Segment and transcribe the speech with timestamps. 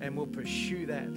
[0.00, 1.08] and we'll pursue that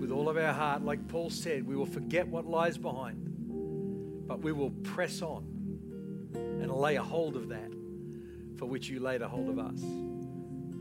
[0.00, 0.82] with all of our heart.
[0.84, 5.44] Like Paul said, we will forget what lies behind, but we will press on
[6.34, 7.72] and lay a hold of that
[8.56, 9.80] for which you laid a hold of us.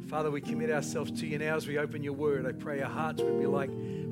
[0.07, 2.45] Father, we commit ourselves to you now as we open your word.
[2.45, 3.69] I pray our hearts would be like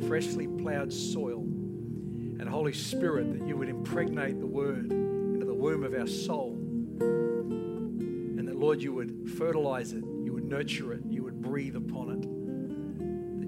[0.07, 1.41] freshly plowed soil.
[1.41, 6.53] And Holy Spirit, that you would impregnate the word into the womb of our soul.
[6.99, 12.09] And that, Lord, you would fertilize it, you would nurture it, you would breathe upon
[12.09, 12.25] it.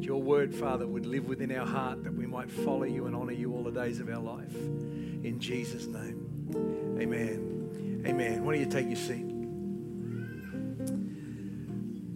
[0.04, 3.32] Your word, Father, would live within our heart, that we might follow you and honor
[3.32, 4.54] you all the days of our life.
[4.54, 6.98] In Jesus' name.
[7.00, 8.04] Amen.
[8.06, 8.44] Amen.
[8.44, 9.26] Why don't you take your seat?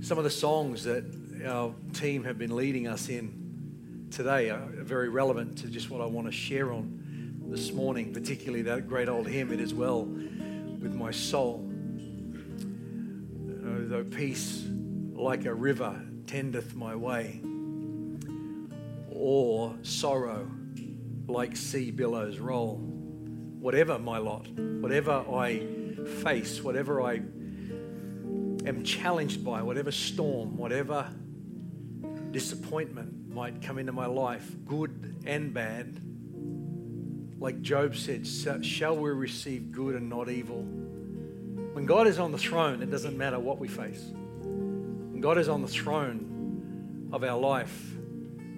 [0.06, 1.06] Some of the songs that
[1.46, 6.06] our team have been leading us in today are very relevant to just what I
[6.08, 10.94] want to share on this morning, particularly that great old hymn, It Is Well with
[10.94, 11.64] My Soul.
[13.66, 14.66] Oh, though peace
[15.14, 17.40] like a river tendeth my way,
[19.30, 20.50] or sorrow
[21.28, 22.78] like sea billows roll.
[22.78, 25.68] Whatever my lot, whatever I
[26.24, 31.14] face, whatever I am challenged by, whatever storm, whatever
[32.32, 36.00] disappointment might come into my life, good and bad,
[37.38, 38.26] like Job said,
[38.66, 40.62] shall we receive good and not evil?
[40.62, 44.06] When God is on the throne, it doesn't matter what we face.
[44.06, 47.97] When God is on the throne of our life,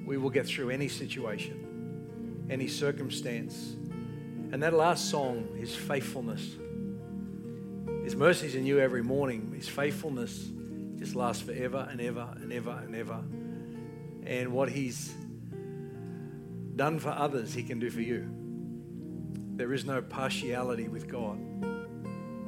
[0.10, 3.76] we will get through any situation, any circumstance.
[4.52, 6.56] And that last song is faithfulness.
[8.04, 9.54] His mercies are new every morning.
[9.56, 10.50] His faithfulness
[10.98, 13.24] just lasts forever and ever and ever and ever.
[14.26, 15.14] And what He's
[16.76, 18.28] done for others, He can do for you.
[19.58, 21.38] There is no partiality with God,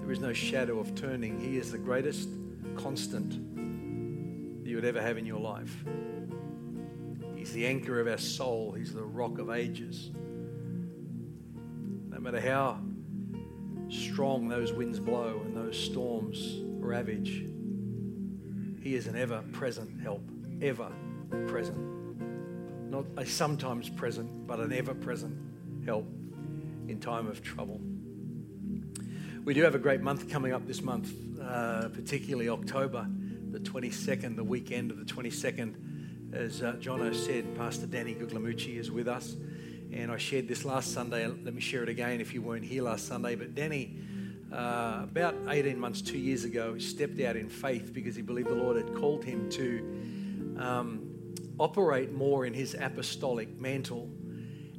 [0.01, 1.39] there is no shadow of turning.
[1.39, 2.27] He is the greatest
[2.75, 3.33] constant
[4.65, 5.85] you would ever have in your life.
[7.51, 10.09] He's the anchor of our soul, He's the rock of ages.
[12.07, 12.79] No matter how
[13.89, 17.43] strong those winds blow and those storms ravage,
[18.81, 20.23] He is an ever present help,
[20.61, 20.93] ever
[21.47, 21.77] present.
[22.89, 25.37] Not a sometimes present, but an ever present
[25.83, 26.07] help
[26.87, 27.81] in time of trouble.
[29.43, 31.11] We do have a great month coming up this month,
[31.41, 33.09] uh, particularly October,
[33.51, 35.90] the 22nd, the weekend of the 22nd.
[36.33, 39.35] As uh, Jono said, Pastor Danny Guglielmucci is with us.
[39.91, 41.27] And I shared this last Sunday.
[41.27, 43.35] Let me share it again if you weren't here last Sunday.
[43.35, 43.97] But Danny,
[44.49, 48.55] uh, about 18 months, two years ago, stepped out in faith because he believed the
[48.55, 54.09] Lord had called him to um, operate more in his apostolic mantle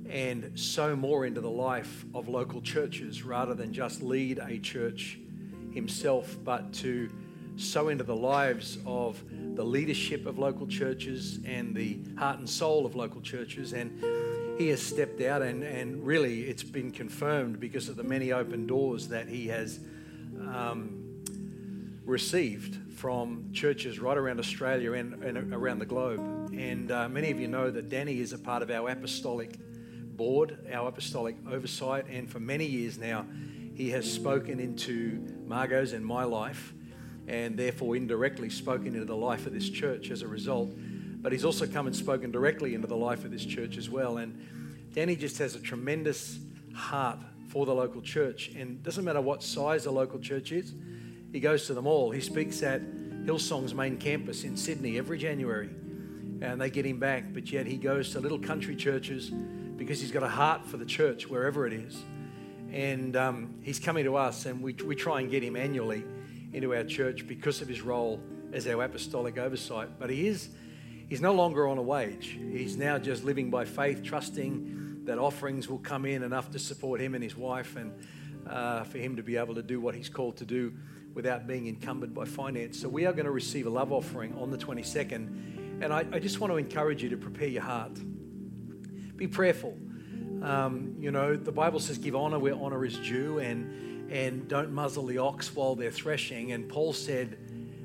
[0.09, 5.19] and sow more into the life of local churches rather than just lead a church
[5.75, 7.11] himself, but to
[7.57, 9.23] sow into the lives of
[9.55, 13.73] the leadership of local churches and the heart and soul of local churches.
[13.73, 14.03] And
[14.59, 18.67] he has stepped out, and, and really it's been confirmed because of the many open
[18.67, 19.81] doors that he has
[20.41, 21.23] um,
[22.05, 26.21] received from churches right around Australia and, and around the globe.
[26.55, 29.59] And uh, many of you know that Danny is a part of our apostolic
[30.17, 33.27] board, our apostolic oversight, and for many years now,
[33.75, 36.75] he has spoken into Margot's and my life,
[37.29, 40.71] and therefore indirectly spoken into the life of this church as a result
[41.23, 44.19] but he's also come and spoken directly into the life of this church as well.
[44.19, 44.37] And
[44.93, 46.39] Danny just has a tremendous
[46.75, 47.19] heart
[47.49, 48.51] for the local church.
[48.57, 50.75] And doesn't matter what size the local church is,
[51.33, 52.11] he goes to them all.
[52.11, 52.83] He speaks at
[53.25, 55.71] Hillsong's main campus in Sydney every January.
[56.41, 60.11] And they get him back, but yet he goes to little country churches because he's
[60.11, 62.03] got a heart for the church wherever it is.
[62.73, 66.05] And um, he's coming to us, and we, we try and get him annually
[66.53, 68.21] into our church because of his role
[68.53, 69.99] as our apostolic oversight.
[69.99, 70.51] But he is
[71.13, 72.39] He's no longer on a wage.
[72.53, 77.03] He's now just living by faith, trusting that offerings will come in enough to support
[77.03, 77.93] him and his wife and
[78.49, 80.73] uh, for him to be able to do what he's called to do
[81.13, 82.81] without being encumbered by finance.
[82.81, 85.83] So we are going to receive a love offering on the 22nd.
[85.83, 87.93] And I, I just want to encourage you to prepare your heart.
[89.15, 89.77] Be prayerful.
[90.43, 94.71] Um, you know, the Bible says, give honor where honor is due and, and don't
[94.71, 96.53] muzzle the ox while they're threshing.
[96.53, 97.39] And Paul said,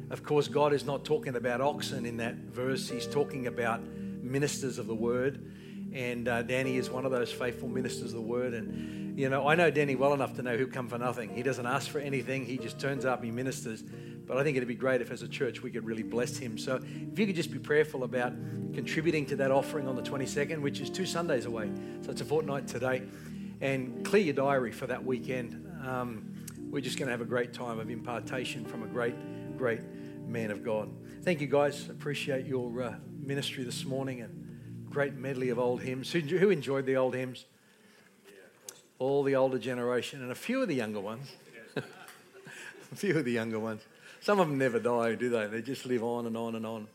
[0.09, 4.77] of course, God is not talking about oxen in that verse, He's talking about ministers
[4.77, 5.53] of the word.
[5.93, 8.53] And uh, Danny is one of those faithful ministers of the word.
[8.53, 11.33] And, you know, I know Danny well enough to know he'll come for nothing.
[11.33, 13.81] He doesn't ask for anything, he just turns up, he ministers.
[13.81, 16.57] But I think it'd be great if, as a church, we could really bless him.
[16.57, 18.33] So if you could just be prayerful about
[18.73, 21.71] contributing to that offering on the 22nd, which is two Sundays away.
[22.01, 23.03] So it's a fortnight today.
[23.61, 25.66] And clear your diary for that weekend.
[25.85, 26.33] Um,
[26.69, 29.15] we're just going to have a great time of impartation from a great,
[29.57, 29.81] great
[30.27, 30.89] man of God.
[31.23, 31.89] Thank you, guys.
[31.89, 36.11] Appreciate your uh, ministry this morning and great medley of old hymns.
[36.11, 37.45] Who, who enjoyed the old hymns?
[38.99, 41.27] All the older generation and a few of the younger ones.
[41.75, 43.81] a few of the younger ones.
[44.21, 45.47] Some of them never die, do they?
[45.47, 46.87] They just live on and on and on.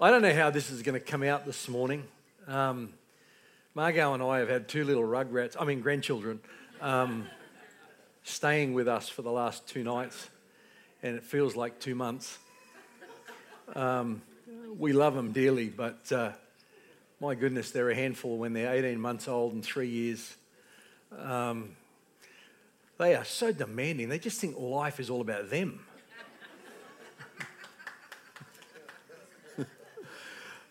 [0.00, 2.04] I don't know how this is going to come out this morning.
[2.46, 2.94] Um,
[3.74, 6.40] Margot and I have had two little rugrats, I mean, grandchildren,
[6.80, 7.26] um,
[8.22, 10.28] staying with us for the last two nights,
[11.02, 12.38] and it feels like two months.
[13.74, 14.22] Um,
[14.78, 16.32] we love them dearly, but uh,
[17.20, 20.36] my goodness, they're a handful when they're 18 months old and three years.
[21.18, 21.76] Um,
[22.98, 24.08] they are so demanding.
[24.08, 25.80] They just think life is all about them.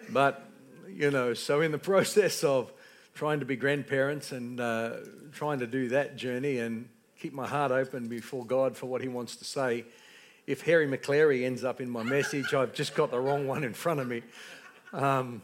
[0.09, 0.50] but,
[0.88, 2.71] you know, so in the process of
[3.19, 4.92] trying to be grandparents and uh,
[5.33, 6.88] trying to do that journey and
[7.19, 9.83] keep my heart open before God for what He wants to say,
[10.48, 13.74] if Hairy Maclary ends up in my message, I've just got the wrong one in
[13.74, 14.24] front of me.
[14.94, 15.42] Um,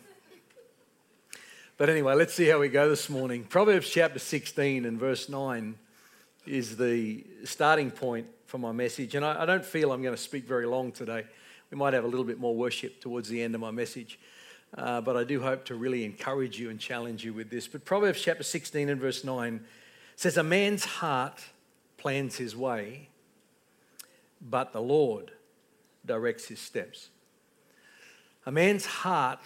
[1.75, 3.43] but anyway, let's see how we go this morning.
[3.43, 5.75] Proverbs chapter 16 and verse 9
[6.47, 9.15] is the starting point for my message.
[9.15, 11.25] And I, I, don't feel I'm going to speak very long today.
[11.71, 14.17] We might have a little bit more worship towards the end of my message.
[14.73, 17.67] Uh, but I do hope to really encourage you and challenge you with this.
[17.67, 19.63] But Proverbs chapter 16 and verse 9
[20.15, 21.41] says, A man's heart
[21.97, 23.09] plans his way,
[24.41, 25.31] but the Lord
[26.05, 27.09] directs his steps.
[28.45, 29.39] A man's heart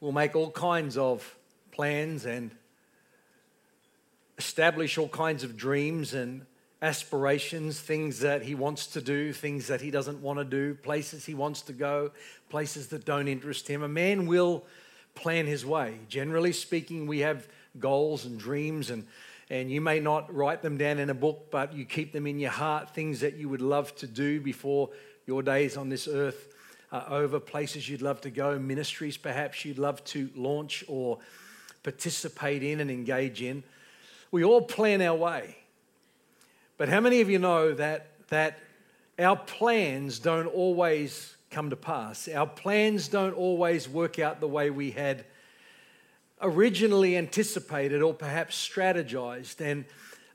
[0.00, 1.36] will make all kinds of
[1.70, 2.50] plans and
[4.36, 6.46] establish all kinds of dreams and
[6.80, 11.24] aspirations, things that he wants to do, things that he doesn't want to do, places
[11.24, 12.10] he wants to go,
[12.48, 13.82] places that don't interest him.
[13.82, 14.64] A man will
[15.14, 15.98] plan his way.
[16.08, 17.48] Generally speaking, we have
[17.78, 19.06] goals and dreams and
[19.50, 22.38] and you may not write them down in a book, but you keep them in
[22.38, 24.90] your heart, things that you would love to do before
[25.26, 26.54] your days on this earth
[26.92, 31.18] uh, over places you'd love to go, ministries perhaps you'd love to launch or
[31.82, 33.62] participate in and engage in.
[34.30, 35.56] We all plan our way.
[36.78, 38.60] But how many of you know that, that
[39.18, 42.28] our plans don't always come to pass?
[42.28, 45.24] Our plans don't always work out the way we had
[46.40, 49.60] originally anticipated or perhaps strategized.
[49.60, 49.86] And,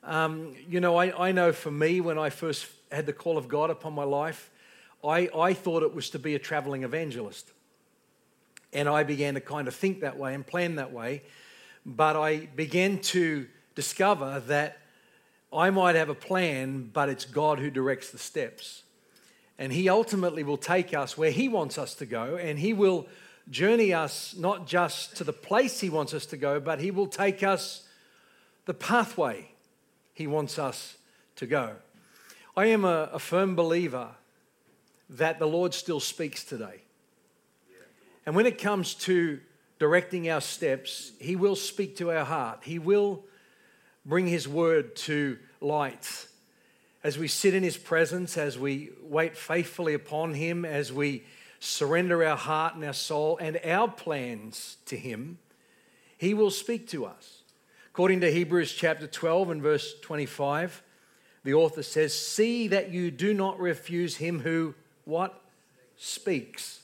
[0.03, 3.47] um, you know, I, I know for me, when I first had the call of
[3.47, 4.51] God upon my life,
[5.01, 7.49] I, I thought it was to be a traveling evangelist.
[8.73, 11.21] And I began to kind of think that way and plan that way.
[11.85, 14.79] But I began to discover that
[15.53, 18.83] I might have a plan, but it's God who directs the steps.
[19.57, 23.07] And He ultimately will take us where He wants us to go, and He will
[23.49, 27.07] journey us not just to the place He wants us to go, but He will
[27.07, 27.87] take us
[28.65, 29.51] the pathway
[30.13, 30.97] He wants us
[31.35, 31.75] to go.
[32.55, 34.09] I am a, a firm believer
[35.09, 36.81] that the Lord still speaks today.
[38.25, 39.39] And when it comes to
[39.79, 42.59] directing our steps, He will speak to our heart.
[42.63, 43.25] He will
[44.05, 46.27] bring His word to light.
[47.03, 51.23] As we sit in His presence, as we wait faithfully upon Him, as we
[51.59, 55.37] surrender our heart and our soul and our plans to Him,
[56.17, 57.41] He will speak to us.
[57.87, 60.81] According to Hebrews chapter 12 and verse 25,
[61.43, 65.39] the author says, See that you do not refuse Him who what?
[65.97, 66.81] Speaks.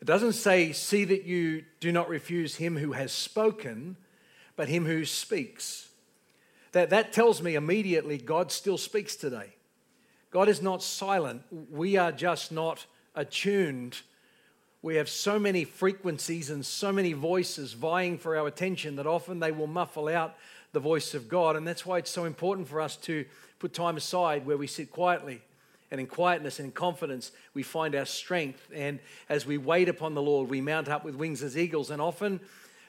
[0.00, 3.96] It doesn't say, see that you do not refuse him who has spoken,
[4.56, 5.87] but him who speaks.
[6.72, 9.54] That, that tells me immediately God still speaks today.
[10.30, 11.42] God is not silent.
[11.70, 14.02] We are just not attuned.
[14.82, 19.40] We have so many frequencies and so many voices vying for our attention that often
[19.40, 20.36] they will muffle out
[20.72, 21.56] the voice of God.
[21.56, 23.24] And that's why it's so important for us to
[23.58, 25.40] put time aside where we sit quietly
[25.90, 28.68] and in quietness and in confidence, we find our strength.
[28.74, 28.98] And
[29.28, 31.90] as we wait upon the Lord, we mount up with wings as eagles.
[31.90, 32.40] And often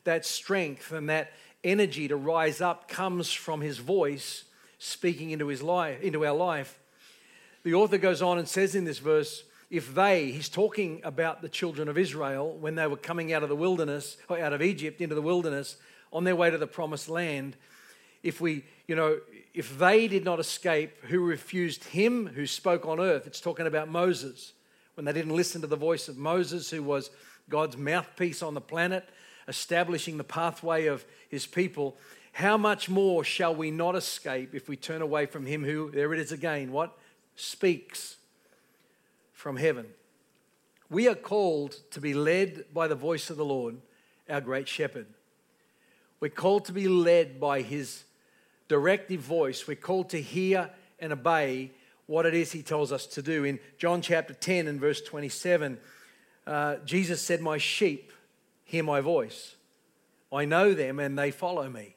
[0.03, 1.31] that strength and that
[1.63, 4.45] energy to rise up comes from his voice
[4.77, 6.79] speaking into his life, into our life.
[7.63, 11.49] The author goes on and says in this verse, if they, he's talking about the
[11.49, 15.01] children of Israel when they were coming out of the wilderness, or out of Egypt
[15.01, 15.75] into the wilderness,
[16.11, 17.55] on their way to the promised land.
[18.23, 19.19] If we, you know,
[19.53, 23.27] if they did not escape, who refused him who spoke on earth?
[23.27, 24.53] It's talking about Moses.
[24.95, 27.11] When they didn't listen to the voice of Moses, who was
[27.47, 29.07] God's mouthpiece on the planet,
[29.49, 31.97] establishing the pathway of his people,
[32.31, 36.13] how much more shall we not escape if we turn away from him who, there
[36.13, 36.97] it is again, what?
[37.35, 38.15] Speaks
[39.33, 39.87] from heaven.
[40.89, 43.77] We are called to be led by the voice of the Lord,
[44.29, 45.07] our great shepherd.
[46.19, 48.03] We're called to be led by his
[48.67, 49.67] directive voice.
[49.67, 51.71] We're called to hear and obey
[52.05, 53.43] what it is he tells us to do.
[53.43, 55.77] In John chapter 10 and verse 27,
[56.47, 58.11] uh, Jesus said, My sheep
[58.69, 59.55] hear my voice.
[60.31, 61.95] I know them and they follow me.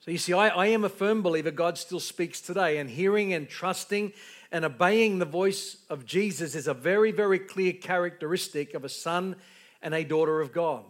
[0.00, 3.32] So you see, I, I am a firm believer God still speaks today, and hearing
[3.34, 4.12] and trusting
[4.50, 9.36] and obeying the voice of Jesus is a very, very clear characteristic of a son
[9.82, 10.84] and a daughter of God.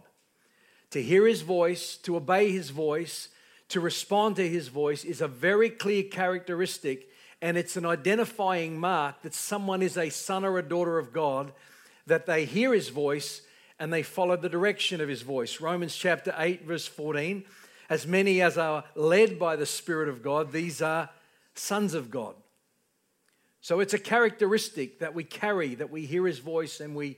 [0.91, 3.27] To hear his voice, to obey his voice,
[3.69, 7.09] to respond to his voice is a very clear characteristic,
[7.41, 11.51] and it's an identifying mark that someone is a son or a daughter of God,
[12.07, 13.41] that they hear his voice
[13.79, 15.59] and they followed the direction of his voice.
[15.61, 17.45] Romans chapter 8, verse 14
[17.89, 21.09] as many as are led by the Spirit of God, these are
[21.53, 22.35] sons of God.
[23.61, 27.17] So it's a characteristic that we carry, that we hear His voice and we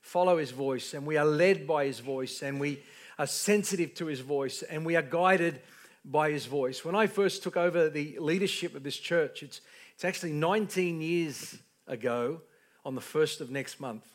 [0.00, 2.82] follow His voice, and we are led by His voice, and we
[3.18, 5.60] are sensitive to His voice, and we are guided
[6.04, 6.84] by His voice.
[6.84, 9.60] When I first took over the leadership of this church, it's,
[9.94, 12.40] it's actually 19 years ago
[12.84, 14.06] on the first of next month.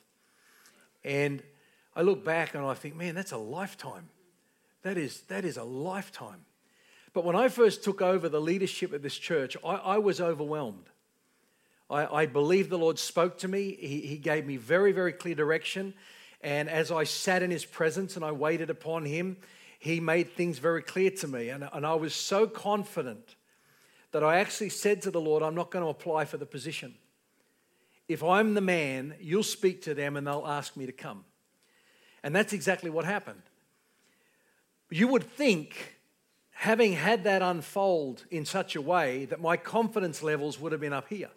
[1.04, 1.44] And
[1.96, 4.10] I look back and I think, man, that's a lifetime.
[4.84, 6.46] That is, that is a lifetime.
[7.14, 10.90] But when I first took over the leadership of this church, I, I was overwhelmed.
[11.90, 13.78] I, I believe the Lord spoke to me.
[13.80, 15.94] He, he gave me very, very clear direction.
[16.42, 19.38] And as I sat in His presence and I waited upon Him,
[19.78, 21.50] He made things very clear to me.
[21.50, 23.36] And, and I was so confident
[24.12, 26.96] that I actually said to the Lord, I'm not going to apply for the position.
[28.08, 31.26] If I'm the man, you'll speak to them and they'll ask me to come.
[32.24, 33.42] And that's exactly what happened.
[34.90, 35.98] You would think,
[36.52, 40.94] having had that unfold in such a way, that my confidence levels would have been
[40.94, 41.32] up here.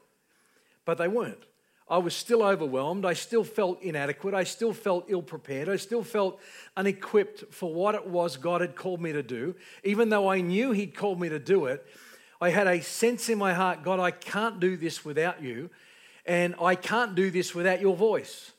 [0.84, 1.44] But they weren't.
[1.88, 3.04] I was still overwhelmed.
[3.04, 4.34] I still felt inadequate.
[4.34, 5.68] I still felt ill prepared.
[5.68, 6.40] I still felt
[6.76, 9.54] unequipped for what it was God had called me to do.
[9.84, 11.86] Even though I knew He'd called me to do it,
[12.40, 15.70] I had a sense in my heart God, I can't do this without you,
[16.26, 18.52] and I can't do this without your voice.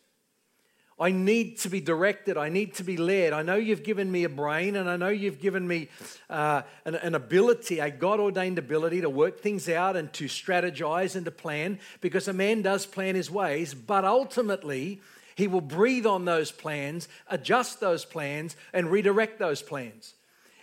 [0.99, 2.37] I need to be directed.
[2.37, 3.31] I need to be led.
[3.31, 5.89] I know you've given me a brain and I know you've given me
[6.27, 11.15] uh, an, an ability, a God ordained ability to work things out and to strategize
[11.15, 14.99] and to plan because a man does plan his ways, but ultimately,
[15.35, 20.15] he will breathe on those plans, adjust those plans, and redirect those plans.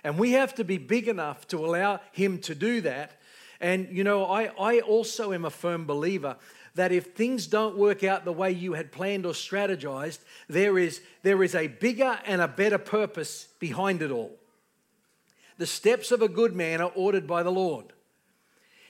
[0.02, 3.12] And we have to be big enough to allow him to do that.
[3.60, 6.36] And, you know, I, I also am a firm believer
[6.74, 11.00] that if things don't work out the way you had planned or strategized, there is,
[11.22, 14.36] there is a bigger and a better purpose behind it all.
[15.56, 17.92] The steps of a good man are ordered by the Lord.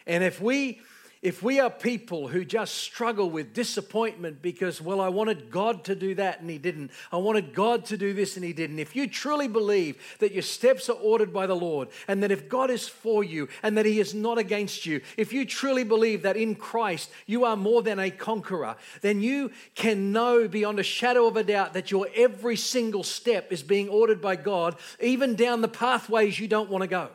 [0.06, 0.80] And if we
[1.24, 5.94] if we are people who just struggle with disappointment because, well, I wanted God to
[5.94, 8.94] do that and He didn't, I wanted God to do this and He didn't, if
[8.94, 12.70] you truly believe that your steps are ordered by the Lord and that if God
[12.70, 16.36] is for you and that He is not against you, if you truly believe that
[16.36, 21.26] in Christ you are more than a conqueror, then you can know beyond a shadow
[21.26, 25.62] of a doubt that your every single step is being ordered by God, even down
[25.62, 27.08] the pathways you don't want to go.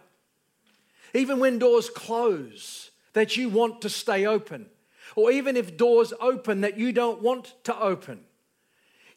[1.14, 4.68] Even when doors close, that you want to stay open,
[5.16, 8.22] or even if doors open that you don't want to open.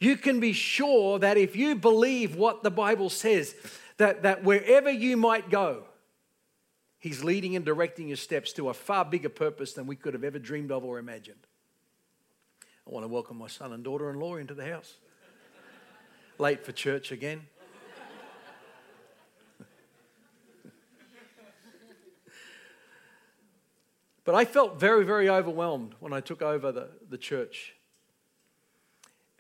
[0.01, 3.55] You can be sure that if you believe what the Bible says,
[3.99, 5.85] that, that wherever you might go,
[7.03, 10.23] He's leading and directing your steps to a far bigger purpose than we could have
[10.23, 11.49] ever dreamed of or imagined.
[12.87, 14.99] I want to welcome my son and daughter in law into the house.
[16.39, 17.43] Late for church again.
[24.25, 27.75] But I felt very, very overwhelmed when I took over the, the church.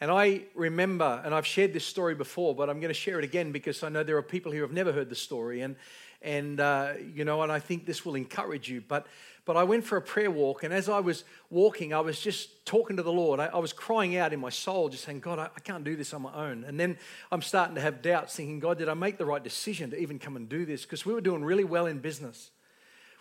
[0.00, 3.24] And I remember, and I've shared this story before, but I'm going to share it
[3.24, 5.60] again because I know there are people here who have never heard the story.
[5.60, 5.76] And,
[6.22, 8.80] and uh, you know, and I think this will encourage you.
[8.80, 9.06] But,
[9.44, 12.66] but I went for a prayer walk, and as I was walking, I was just
[12.66, 13.38] talking to the Lord.
[13.38, 15.94] I, I was crying out in my soul, just saying, God, I, I can't do
[15.94, 16.64] this on my own.
[16.64, 16.98] And then
[17.30, 20.18] I'm starting to have doubts, thinking, God, did I make the right decision to even
[20.18, 20.82] come and do this?
[20.82, 22.50] Because we were doing really well in business.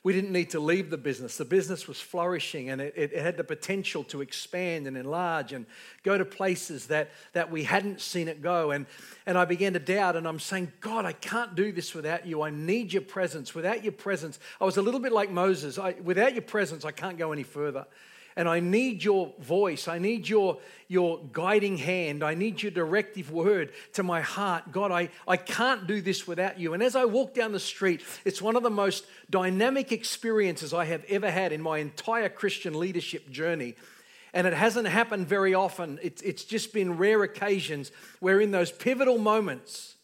[0.04, 1.38] We didn't need to leave the business.
[1.38, 5.68] The business was flourishing and it, it, had the potential to expand and enlarge and
[6.02, 8.72] go to places that, that we hadn't seen it go.
[8.72, 8.88] And,
[9.28, 12.42] and I began to doubt and I'm saying, God, I can't do this without you.
[12.42, 13.54] I need your presence.
[13.54, 15.78] Without your presence, I was a little bit like Moses.
[15.78, 17.86] I, without your presence, I can't go any further.
[18.36, 19.88] And I need your voice.
[19.88, 22.24] I need your, your guiding hand.
[22.24, 24.72] I need your directive word to my heart.
[24.72, 26.74] God, I, I can't do this without you.
[26.74, 30.86] And as I walk down the street, it's one of the most dynamic experiences I
[30.86, 33.76] have ever had in my entire Christian leadership journey.
[34.34, 36.00] And it hasn't happened very often.
[36.02, 39.96] It's, it's just been rare occasions where, in those pivotal moments,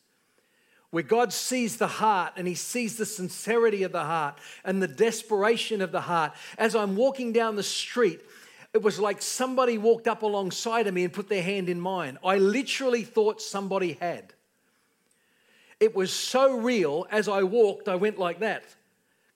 [0.91, 4.87] where God sees the heart and He sees the sincerity of the heart and the
[4.87, 6.33] desperation of the heart.
[6.57, 8.21] As I'm walking down the street,
[8.73, 12.17] it was like somebody walked up alongside of me and put their hand in mine.
[12.23, 14.33] I literally thought somebody had.
[15.79, 18.63] It was so real, as I walked, I went like that.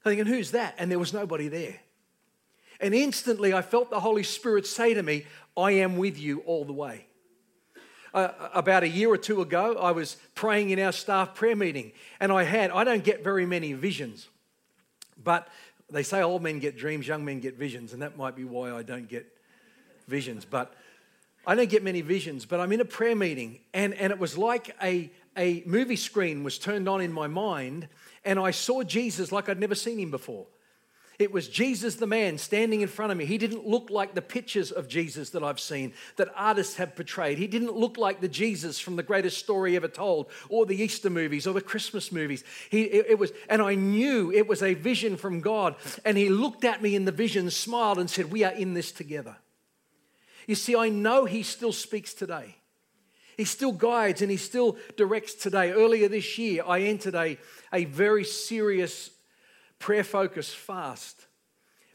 [0.03, 0.75] Thinking, who's that?
[0.77, 1.79] And there was nobody there.
[2.79, 6.65] And instantly I felt the Holy Spirit say to me, I am with you all
[6.65, 7.05] the way.
[8.13, 11.93] Uh, about a year or two ago, I was praying in our staff prayer meeting,
[12.19, 14.27] and I had, I don't get very many visions,
[15.23, 15.47] but
[15.89, 18.73] they say old men get dreams, young men get visions, and that might be why
[18.73, 19.25] I don't get
[20.09, 20.43] visions.
[20.43, 20.73] But
[21.47, 24.37] I don't get many visions, but I'm in a prayer meeting, and, and it was
[24.37, 27.87] like a, a movie screen was turned on in my mind,
[28.25, 30.45] and I saw Jesus like I'd never seen him before.
[31.21, 33.25] It was Jesus the man standing in front of me.
[33.25, 37.37] He didn't look like the pictures of Jesus that I've seen, that artists have portrayed.
[37.37, 41.09] He didn't look like the Jesus from the greatest story ever told, or the Easter
[41.09, 42.43] movies, or the Christmas movies.
[42.69, 45.75] He, it, it was, and I knew it was a vision from God.
[46.03, 48.91] And he looked at me in the vision, smiled, and said, We are in this
[48.91, 49.37] together.
[50.47, 52.55] You see, I know he still speaks today.
[53.37, 55.71] He still guides and he still directs today.
[55.71, 57.37] Earlier this year, I entered a,
[57.71, 59.11] a very serious
[59.81, 61.25] prayer focus fast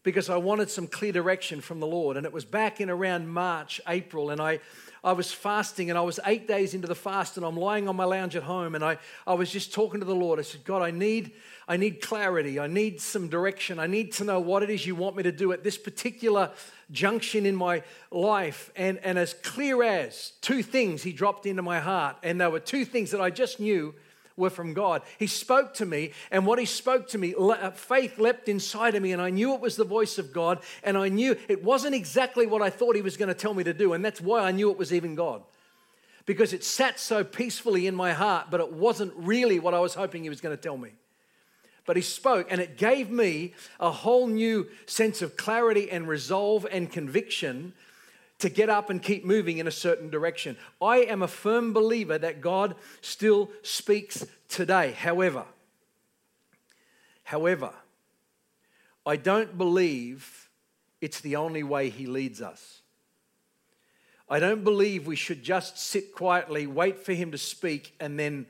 [0.03, 2.17] because I wanted some clear direction from the Lord.
[2.17, 4.61] And it was back in around March, April, and I,
[5.03, 7.97] I was fasting and I was eight days into the fast and I'm lying on
[7.97, 10.39] my lounge at home and I, I was just talking to the Lord.
[10.39, 11.33] I said, God, I need,
[11.67, 12.61] I need clarity.
[12.61, 13.79] I need some direction.
[13.81, 16.53] I need to know what it is you want me to do at this particular
[16.91, 18.71] junction in my life.
[18.77, 22.61] And, and as clear as two things he dropped into my heart, and there were
[22.61, 23.95] two things that I just knew
[24.37, 25.03] were from God.
[25.19, 29.03] He spoke to me, and what he spoke to me, uh, faith leapt inside of
[29.03, 31.95] me, and I knew it was the voice of God, and I knew it wasn't
[31.95, 34.41] exactly what I thought he was going to tell me to do, and that's why
[34.41, 35.43] I knew it was even God.
[36.27, 39.95] Because it sat so peacefully in my heart, but it wasn't really what I was
[39.95, 40.91] hoping he was going to tell me
[41.87, 46.67] but he spoke, and it gave me a whole new sense of clarity and resolve
[46.71, 47.73] and conviction
[48.39, 50.57] to get up and keep moving in a certain direction.
[50.81, 54.93] I am a firm believer that God still speaks today.
[54.93, 55.45] However,
[57.25, 57.73] however,
[59.07, 60.51] I don't believe
[61.01, 62.83] it's the only way he leads us.
[64.29, 68.47] I don't believe we should just sit quietly, wait for him to speak, and then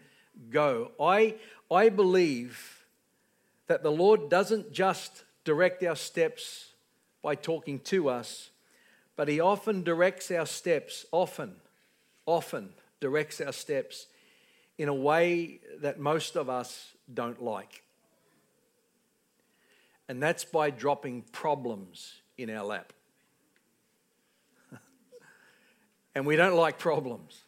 [0.49, 0.93] go.
[0.99, 1.35] I,
[1.71, 2.87] I believe
[3.67, 6.73] that the Lord doesn't just direct our steps
[7.23, 8.51] by talking to us,
[9.17, 11.57] but He often directs our steps, often,
[12.27, 14.07] often directs our steps
[14.79, 17.83] in a way that most of us don't like.
[20.09, 22.93] And that's by dropping problems in our lap.
[26.15, 27.43] and we don't like problems.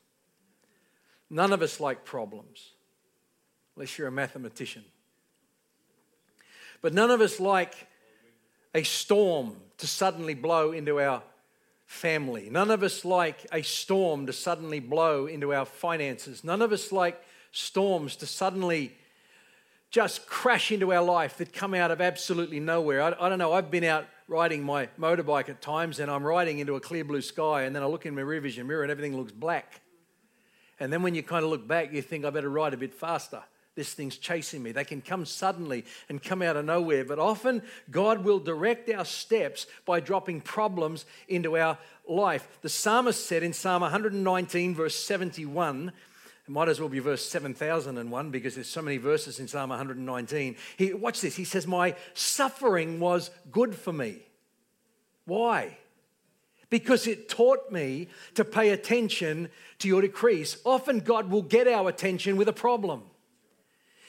[1.31, 2.73] None of us like problems,
[3.77, 4.85] unless you're a mathematician.
[6.81, 7.75] But none of us like
[8.75, 11.23] a storm to suddenly blow into our
[11.89, 12.51] family.
[12.51, 16.45] None of us like a storm to suddenly blow into our finances.
[16.45, 17.21] None of us like
[17.51, 18.93] storms to suddenly
[19.91, 23.01] just crash into our life that come out of absolutely nowhere.
[23.01, 26.59] I, I, don't know, I've been out riding my motorbike at times and I'm riding
[26.59, 28.91] into a clear blue sky and then I look in my rear vision mirror and
[28.91, 29.81] everything looks black.
[30.79, 32.93] And then when you kind of look back, you think I better ride a bit
[32.93, 33.43] faster
[33.79, 34.73] this thing's chasing me.
[34.73, 37.63] They can come suddenly and come out of nowhere, but often
[37.93, 42.59] God will direct our steps by dropping problems into our life.
[42.61, 45.93] The psalmist said in Psalm 119, verse 71,
[46.49, 50.57] it might as well be verse 7001 because there's so many verses in Psalm 119.
[50.77, 51.37] He, watch this.
[51.37, 54.17] He says, My suffering was good for me.
[55.25, 55.79] Why?
[56.69, 60.57] Because it taught me to pay attention to your decrees.
[60.65, 63.05] Often God will get our attention with a problem.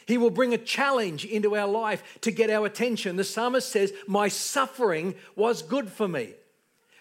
[0.09, 3.15] He will bring a challenge into our life to get our attention.
[3.15, 6.33] The psalmist says, My suffering was good for me,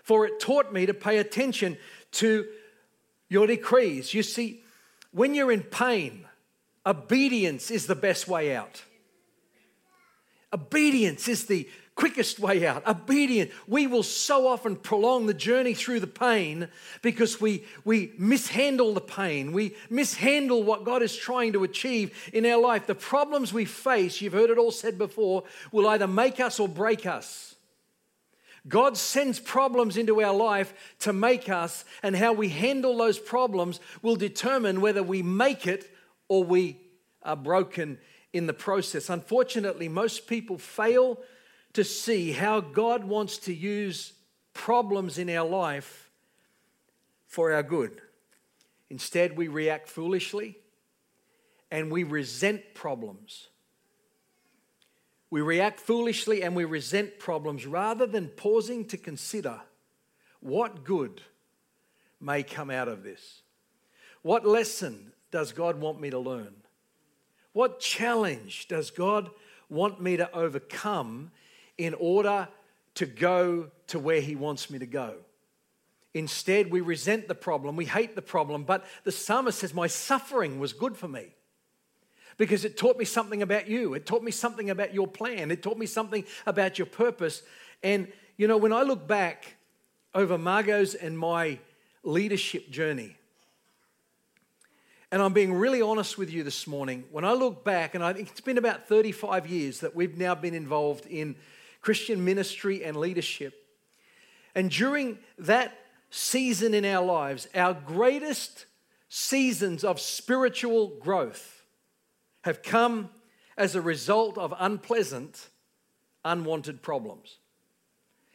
[0.03, 1.79] for it taught me to pay attention
[2.13, 2.47] to
[3.31, 4.13] your decrees.
[4.13, 4.63] You see,
[5.11, 6.27] when you're in pain,
[6.85, 8.83] obedience is the best way out.
[10.53, 11.67] Obedience is the
[11.99, 13.51] quickest way out, obedient.
[13.67, 16.69] We will so often prolong the journey through the pain
[17.03, 19.53] because we, we mishandle the pain.
[19.53, 22.87] We mishandle what God is trying to achieve in our life.
[22.87, 26.69] The problems we face, you've heard it all said before, will either make us or
[26.69, 27.57] break us.
[28.69, 33.81] God sends problems into our life to make us, and how we handle those problems
[34.03, 35.93] will determine whether we make it
[36.29, 36.79] or we
[37.25, 37.99] are broken
[38.33, 39.11] in the process.
[39.11, 41.19] Unfortunately, most people fail
[41.73, 44.13] to see how God wants to use
[44.55, 46.11] problems in our life
[47.27, 48.01] for our good.
[48.91, 50.57] Instead, we react foolishly
[51.71, 53.49] and we resent problems.
[55.31, 59.61] We react foolishly and we resent problems rather than pausing to consider
[60.41, 61.21] what good
[62.21, 63.43] may come out of this?
[64.23, 66.55] What lesson does God want me to learn?
[67.53, 69.31] What challenge does God
[69.69, 71.31] want me to overcome
[71.79, 72.49] in order
[72.97, 75.15] to go to where He wants me to go?
[76.15, 80.59] Instead, we resent the problem, we hate the problem, but the psalmist says, My suffering
[80.59, 81.35] was good for me
[82.37, 83.95] because it taught me something about you.
[83.95, 85.51] It taught me something about your plan.
[85.51, 87.43] It taught me something about your purpose.
[87.83, 89.57] And, you know, when I look back
[90.15, 91.59] over Margot's and my
[92.03, 93.17] leadership journey,
[95.11, 97.05] and I'm being really honest with you this morning.
[97.11, 100.35] When I look back, and I think it's been about 35 years that we've now
[100.35, 101.35] been involved in
[101.81, 103.55] Christian ministry and leadership.
[104.55, 105.79] And during that
[106.11, 108.67] season in our lives, our greatest
[109.09, 111.65] seasons of spiritual growth
[112.43, 113.11] have come
[113.57, 115.49] as a result of unpleasant,
[116.25, 117.39] unwanted problems.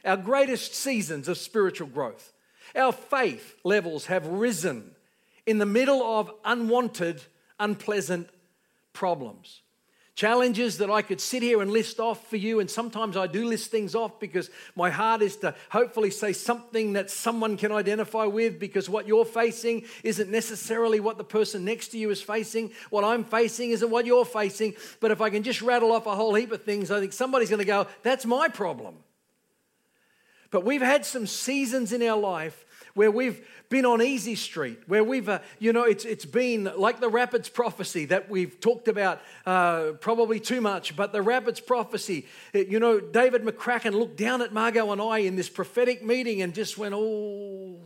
[0.06, 2.34] Our greatest seasons of spiritual growth.
[2.76, 4.96] Our faith levels have risen
[5.46, 7.22] in the middle of unwanted,
[7.60, 8.30] unpleasant
[8.94, 9.63] problems.
[10.16, 13.46] Challenges that I could sit here and list off for you, and sometimes I do
[13.46, 18.26] list things off because my heart is to hopefully say something that someone can identify
[18.26, 22.72] with because what you're facing isn't necessarily what the person next to you is facing.
[22.92, 24.76] What I'm facing isn't what you're facing.
[25.00, 27.50] But if I can just rattle off a whole heap of things, I think somebody's
[27.50, 28.98] going to go, That's my problem.
[30.52, 32.64] But we've had some seasons in our life
[32.96, 37.00] where we've been on easy street, where we've, uh, you know, it's, it's been like
[37.00, 42.28] the Rapids prophecy that we've talked about uh, probably too much, but the Rapids prophecy,
[42.54, 46.42] it, you know, David McCracken looked down at Margot and I in this prophetic meeting
[46.42, 47.78] and just went, oh,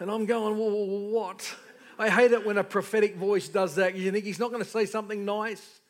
[0.00, 1.54] and I'm going, well, what?
[1.98, 3.94] I hate it when a prophetic voice does that.
[3.94, 5.80] You think he's not going to say something nice?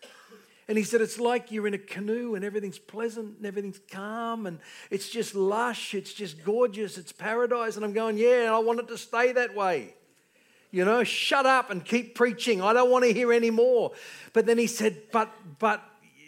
[0.70, 4.46] And he said, It's like you're in a canoe and everything's pleasant and everything's calm
[4.46, 7.74] and it's just lush, it's just gorgeous, it's paradise.
[7.74, 9.94] And I'm going, Yeah, I want it to stay that way.
[10.70, 12.62] You know, shut up and keep preaching.
[12.62, 13.90] I don't want to hear any more.
[14.32, 15.28] But then he said, But,
[15.58, 15.82] but,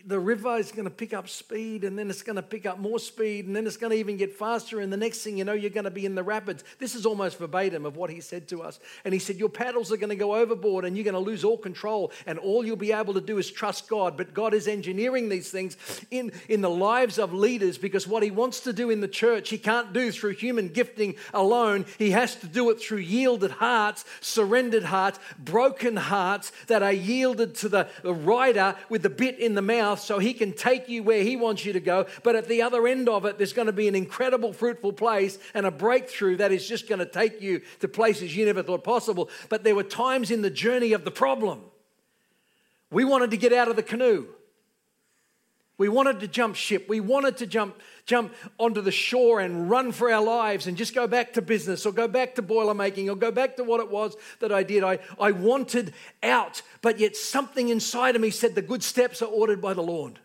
[0.07, 2.79] the river is going to pick up speed and then it's going to pick up
[2.79, 4.81] more speed and then it's going to even get faster.
[4.81, 6.65] And the next thing you know, you're going to be in the rapids.
[6.79, 8.81] This is almost verbatim of what he said to us.
[9.05, 11.45] And he said, Your paddles are going to go overboard and you're going to lose
[11.45, 12.13] all control.
[12.27, 14.17] And all you'll be able to do is trust God.
[14.17, 15.77] But God is engineering these things
[16.11, 19.51] in, in the lives of leaders because what he wants to do in the church,
[19.51, 21.87] he can't do through human gifting alone.
[21.99, 27.55] He has to do it through yielded hearts, surrendered hearts, broken hearts that are yielded
[27.57, 31.03] to the, rider with the bit in the mouth mouth so he can take you
[31.03, 32.07] where he wants you to go.
[32.23, 35.39] But at the other end of it, there's going to be an incredible, fruitful place
[35.55, 38.85] and a breakthrough that is just going to take you to places you never thought
[38.85, 39.29] possible.
[39.49, 41.63] But there were times in the journey of the problem.
[42.91, 44.29] We wanted to get out of the canoe.
[45.83, 46.89] We wanted to jump ship.
[46.89, 47.75] We wanted to jump,
[48.07, 51.85] jump onto the shore and run for our lives and just go back to business
[51.85, 54.63] or go back to boiler making or go back to what it was that I
[54.63, 54.85] did.
[54.85, 55.93] I, I wanted
[56.23, 59.83] out, but yet something inside of me said the good steps are ordered by the
[59.83, 60.21] Lord.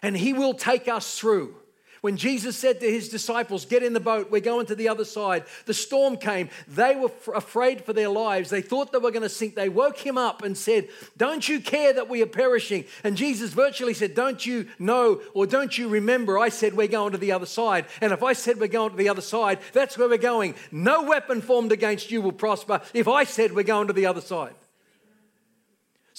[0.00, 1.56] And He will take us through.
[2.00, 5.04] When Jesus said to his disciples, Get in the boat, we're going to the other
[5.04, 6.48] side, the storm came.
[6.66, 8.48] They were f- afraid for their lives.
[8.48, 9.54] They thought they were going to sink.
[9.54, 12.84] They woke him up and said, Don't you care that we are perishing?
[13.04, 16.38] And Jesus virtually said, Don't you know or don't you remember?
[16.38, 17.86] I said, We're going to the other side.
[18.00, 20.54] And if I said we're going to the other side, that's where we're going.
[20.72, 24.20] No weapon formed against you will prosper if I said we're going to the other
[24.22, 24.54] side.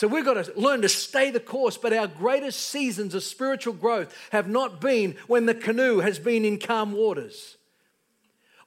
[0.01, 3.75] So we've got to learn to stay the course, but our greatest seasons of spiritual
[3.75, 7.55] growth have not been when the canoe has been in calm waters.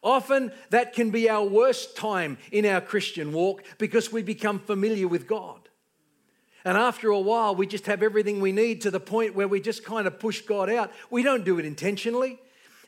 [0.01, 5.09] Often that can be our worst time in our Christian walk because we become familiar
[5.09, 5.69] with God.
[6.65, 9.61] And after a while, we just have everything we need to the point where we
[9.61, 10.93] just kind of push God out.
[11.11, 12.39] We don't do it intentionally.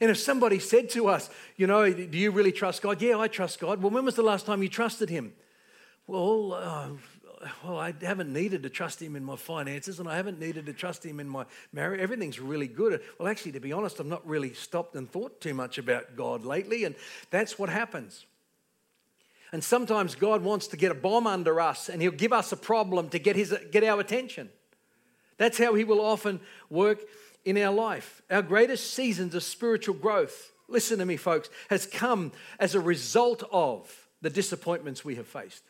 [0.00, 3.02] And if somebody said to us, you know, do you really trust God?
[3.02, 3.82] Yeah, I trust God.
[3.82, 5.32] Well, when was the last time you trusted Him?
[6.06, 6.90] Well, uh,
[7.64, 10.72] well, I haven't needed to trust him in my finances and I haven't needed to
[10.72, 12.00] trust him in my marriage.
[12.00, 13.00] Everything's really good.
[13.18, 16.44] Well, actually, to be honest, I've not really stopped and thought too much about God
[16.44, 16.94] lately, and
[17.30, 18.26] that's what happens.
[19.52, 22.56] And sometimes God wants to get a bomb under us and he'll give us a
[22.56, 24.50] problem to get, his, get our attention.
[25.38, 27.00] That's how he will often work
[27.44, 28.22] in our life.
[28.30, 33.44] Our greatest seasons of spiritual growth, listen to me, folks, has come as a result
[33.52, 35.62] of the disappointments we have faced.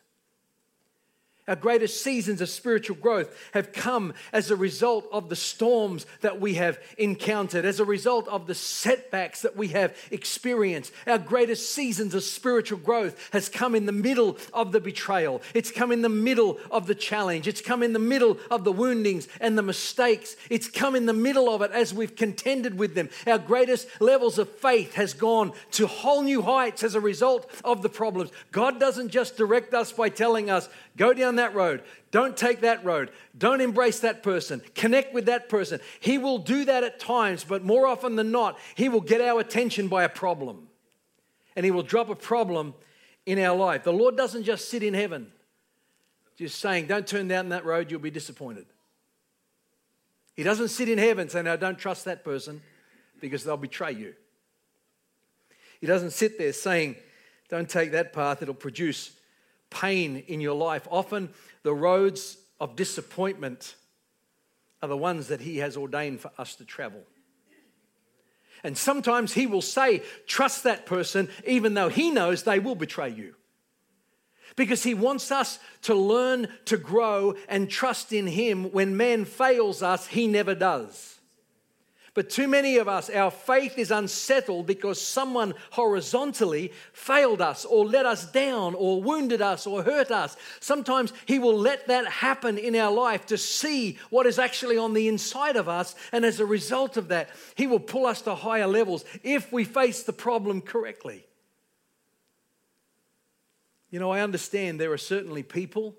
[1.47, 6.41] Our greatest seasons of spiritual growth have come as a result of the storms that
[6.41, 10.91] we have encountered, as a result of the setbacks that we have experienced.
[11.05, 15.41] Our greatest seasons of spiritual growth has come in the middle of the betrayal.
[15.53, 17.47] It's come in the middle of the challenge.
[17.47, 20.35] It's come in the middle of the woundings and the mistakes.
[20.49, 23.09] It's come in the middle of it as we've contended with them.
[23.25, 27.83] Our greatest levels of faith has gone to whole new heights as a result of
[27.83, 28.31] the problems.
[28.51, 31.83] God doesn't just direct us by telling us, Go down that road.
[32.11, 33.11] Don't take that road.
[33.37, 34.61] Don't embrace that person.
[34.75, 35.79] Connect with that person.
[35.99, 39.39] He will do that at times, but more often than not, He will get our
[39.39, 40.67] attention by a problem.
[41.55, 42.73] And He will drop a problem
[43.25, 43.83] in our life.
[43.83, 45.31] The Lord doesn't just sit in heaven,
[46.35, 48.65] just saying, Don't turn down that road, you'll be disappointed.
[50.35, 52.61] He doesn't sit in heaven saying, don't trust that person
[53.19, 54.13] because they'll betray you.
[55.81, 56.95] He doesn't sit there saying,
[57.49, 59.11] Don't take that path, it'll produce
[59.69, 60.87] pain in your life.
[60.89, 61.29] Often
[61.63, 63.75] the roads of disappointment
[64.81, 67.01] are the ones that He has ordained for us to travel.
[68.63, 73.09] And sometimes He will say, Trust that person, even though He knows they will betray
[73.09, 73.35] you.
[74.55, 78.71] Because He wants us to learn to grow and trust in Him.
[78.71, 81.16] When man fails us, He never does.
[82.17, 87.85] But too many of us, our faith is unsettled because someone horizontally failed us or
[87.85, 90.35] let us down or wounded us or hurt us.
[90.59, 94.95] Sometimes He will let that happen in our life to see what is actually on
[94.95, 95.93] the inside of us.
[96.11, 99.63] And as a result of that, He will pull us to higher levels if we
[99.63, 101.23] face the problem correctly.
[103.91, 105.93] You know, I understand there are certainly people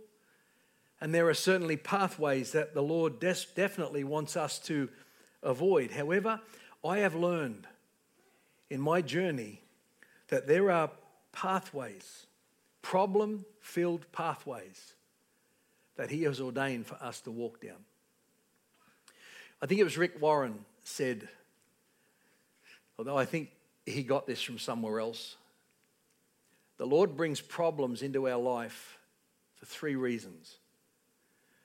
[1.00, 4.88] and there are certainly pathways that the Lord des- definitely wants us to
[5.42, 5.90] avoid.
[5.90, 6.40] However,
[6.84, 7.66] I have learned
[8.70, 9.62] in my journey
[10.28, 10.90] that there are
[11.32, 12.26] pathways,
[12.82, 14.94] problem filled pathways,
[15.96, 17.84] that He has ordained for us to walk down.
[19.60, 21.28] I think it was Rick Warren said,
[22.98, 23.50] although I think
[23.86, 25.36] he got this from somewhere else,
[26.76, 28.98] the Lord brings problems into our life
[29.56, 30.58] for three reasons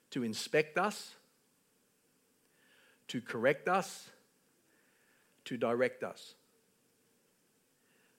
[0.09, 1.13] to inspect us
[3.13, 4.09] to correct us,
[5.45, 6.33] to direct us.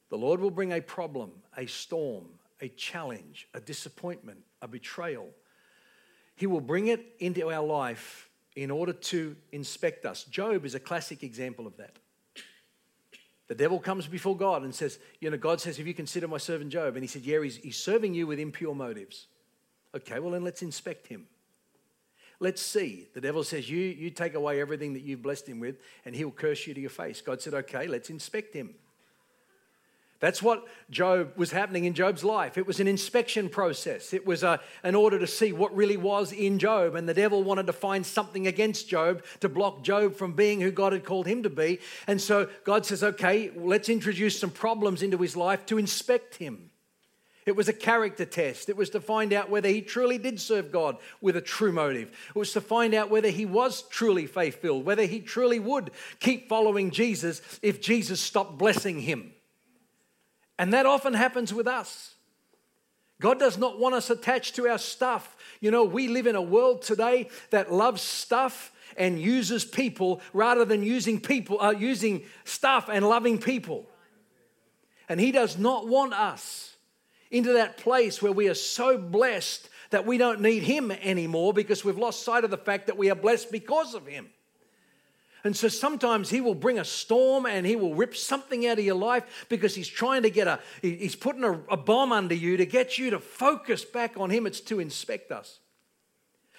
[0.09, 2.27] The Lord will bring a problem, a storm,
[2.61, 5.31] a challenge, a disappointment, a betrayal.
[6.37, 10.23] He will bring it into our life in order to inspect us.
[10.23, 11.99] Job is a classic example of that.
[13.49, 16.39] The devil comes before God and says, You know, God says, Have you considered my
[16.39, 16.95] servant Job?
[16.95, 19.27] And he said, Yeah, he's, he's serving you with impure motives.
[19.93, 21.27] Okay, well, then let's inspect him.
[22.41, 23.09] Let's see.
[23.15, 26.31] The devil says, you, you take away everything that you've blessed him with, and he'll
[26.31, 27.21] curse you to your face.
[27.21, 28.75] God said, Okay, let's inspect him.
[30.25, 32.57] That's what Job was happening in Job's life.
[32.57, 34.15] It was an inspection process.
[34.15, 36.95] It was a, an order to see what really was in Job.
[36.95, 40.71] And the devil wanted to find something against Job to block Job from being who
[40.71, 41.79] God had called him to be.
[42.07, 46.71] And so God says, okay, let's introduce some problems into his life to inspect him.
[47.47, 48.71] It was a character test.
[48.71, 52.11] It was to find out whether he truly did serve God with a true motive.
[52.31, 55.91] It was to find out whether he was truly faith filled, whether he truly would
[56.21, 59.33] keep following Jesus if Jesus stopped blessing him.
[60.59, 62.15] And that often happens with us.
[63.21, 65.37] God does not want us attached to our stuff.
[65.61, 70.65] You know, we live in a world today that loves stuff and uses people rather
[70.65, 73.87] than using people, uh, using stuff and loving people.
[75.09, 76.74] And He does not want us
[77.35, 81.85] into that place where we are so blessed that we don't need Him anymore because
[81.85, 84.31] we've lost sight of the fact that we are blessed because of Him.
[85.43, 88.85] And so sometimes he will bring a storm and he will rip something out of
[88.85, 92.57] your life because he's trying to get a, he's putting a, a, bomb under you
[92.57, 94.47] to get you to focus back on him.
[94.47, 95.59] It's to inspect us.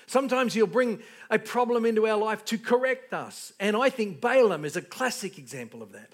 [0.06, 3.54] Sometimes he'll bring a problem into our life to correct us.
[3.60, 6.14] And I think Balaam is a classic example of that.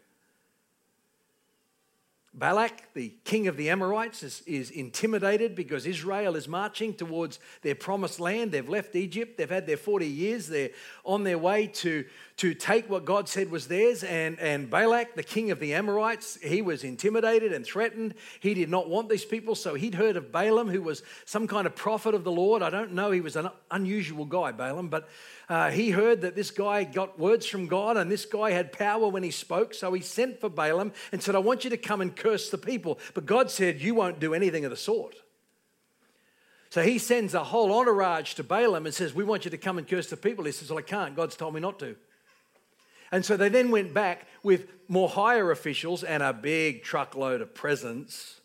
[2.33, 7.75] Balak, the king of the Amorites, is, is, intimidated because Israel is marching towards their
[7.75, 8.53] promised land.
[8.53, 10.69] They've left Egypt, they've had their 40 years, they're
[11.03, 12.05] on their way to,
[12.37, 14.05] to take what God said was theirs.
[14.05, 18.13] And, and Balak, the king of the Amorites, he was intimidated and threatened.
[18.39, 21.67] He did not want these people, so he'd heard of Balaam, who was some kind
[21.67, 22.61] of prophet of the Lord.
[22.61, 25.09] I don't know, he was an unusual guy, Balaam, but
[25.51, 29.09] uh, he heard that this guy got words from God and this guy had power
[29.09, 29.73] when he spoke.
[29.73, 32.57] So he sent for Balaam and said, I want you to come and curse the
[32.57, 32.99] people.
[33.13, 35.13] But God said, You won't do anything of the sort.
[36.69, 39.77] So he sends a whole entourage to Balaam and says, We want you to come
[39.77, 40.45] and curse the people.
[40.45, 41.17] He says, Well, I can't.
[41.17, 41.97] God's told me not to.
[43.11, 47.53] And so they then went back with more higher officials and a big truckload of
[47.53, 48.39] presents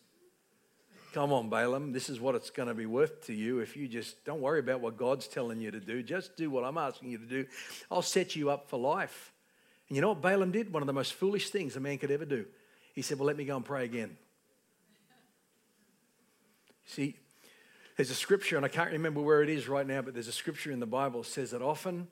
[1.17, 3.89] Come on, Balaam, this is what it's going to be worth to you if you
[3.89, 6.03] just don't worry about what God's telling you to do.
[6.03, 7.47] Just do what I'm asking you to do.
[7.91, 9.33] I'll set you up for life.
[9.89, 10.71] And you know what Balaam did?
[10.71, 12.45] One of the most foolish things a man could ever do.
[12.93, 14.15] He said, Well, let me go and pray again.
[16.85, 17.17] See,
[17.97, 20.33] there's a scripture, and I can't remember where it is right now, but there's a
[20.33, 22.09] scripture in the Bible that says that often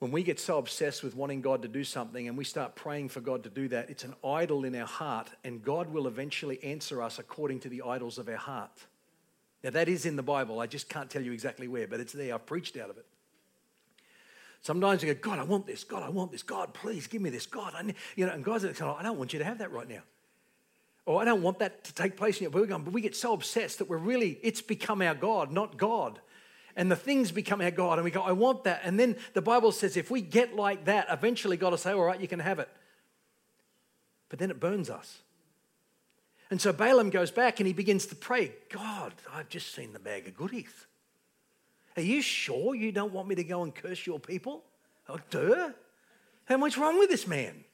[0.00, 3.08] when we get so obsessed with wanting God to do something and we start praying
[3.08, 6.62] for God to do that, it's an idol in our heart, and God will eventually
[6.62, 8.86] answer us according to the idols of our heart.
[9.62, 10.60] Now, that is in the Bible.
[10.60, 12.34] I just can't tell you exactly where, but it's there.
[12.34, 13.06] I've preached out of it.
[14.60, 15.84] Sometimes you go, God, I want this.
[15.84, 16.42] God, I want this.
[16.42, 17.46] God, please give me this.
[17.46, 19.72] God, I need, you know, and God's like, I don't want you to have that
[19.72, 20.02] right now.
[21.06, 22.50] Or I don't want that to take place in your.
[22.50, 25.76] But, going, but we get so obsessed that we're really, it's become our God, not
[25.76, 26.18] God
[26.76, 28.80] and the things become our God, and we go, I want that.
[28.84, 32.04] And then the Bible says if we get like that, eventually God will say, All
[32.04, 32.68] right, you can have it.
[34.28, 35.18] But then it burns us.
[36.50, 39.98] And so Balaam goes back and he begins to pray, God, I've just seen the
[39.98, 40.86] bag of goodies.
[41.96, 44.64] Are you sure you don't want me to go and curse your people?
[45.08, 45.70] Oh, duh.
[46.46, 47.64] How much wrong with this man?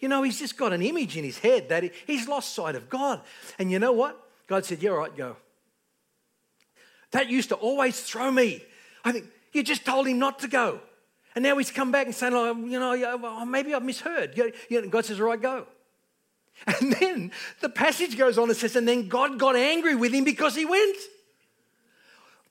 [0.00, 2.74] You know, he's just got an image in his head that he, he's lost sight
[2.74, 3.20] of God.
[3.58, 4.18] And you know what?
[4.46, 5.36] God said, You're Yeah, all right, go.
[7.12, 8.62] That used to always throw me.
[9.04, 10.80] I think, you just told him not to go.
[11.34, 14.38] And now he's come back and saying, oh, you know, maybe I've misheard.
[14.90, 15.66] God says, all right, go.
[16.80, 20.24] And then the passage goes on and says, and then God got angry with him
[20.24, 20.96] because he went.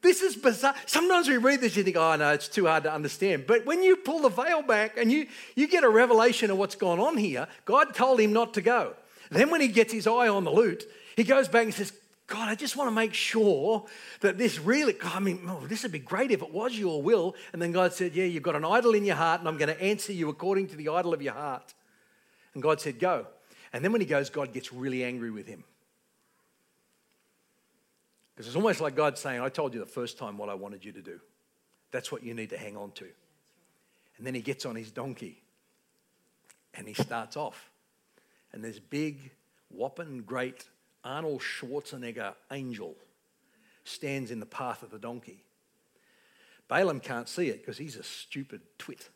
[0.02, 0.76] This is bizarre.
[0.86, 3.46] Sometimes we read this, you think, oh, no, it's too hard to understand.
[3.48, 6.76] But when you pull the veil back and you, you get a revelation of what's
[6.76, 8.94] gone on here, God told him not to go.
[9.32, 11.92] Then when he gets his eye on the loot, he goes back and says,
[12.28, 13.86] God, I just want to make sure
[14.20, 17.36] that this really, I mean, oh, this would be great if it was your will.
[17.54, 19.74] And then God said, Yeah, you've got an idol in your heart, and I'm going
[19.74, 21.74] to answer you according to the idol of your heart.
[22.54, 23.28] And God said, Go.
[23.72, 25.64] And then when he goes, God gets really angry with him.
[28.36, 30.84] Because it's almost like God saying, I told you the first time what I wanted
[30.84, 31.20] you to do.
[31.92, 33.06] That's what you need to hang on to.
[34.18, 35.42] And then he gets on his donkey
[36.74, 37.72] and he starts off.
[38.52, 39.32] And there's big,
[39.70, 40.66] whopping, great
[41.04, 42.96] Arnold Schwarzenegger angel
[43.84, 45.44] stands in the path of the donkey.
[46.68, 49.10] Balaam can't see it because he's a stupid twit.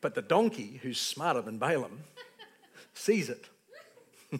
[0.00, 2.00] But the donkey, who's smarter than Balaam,
[2.92, 3.48] sees it.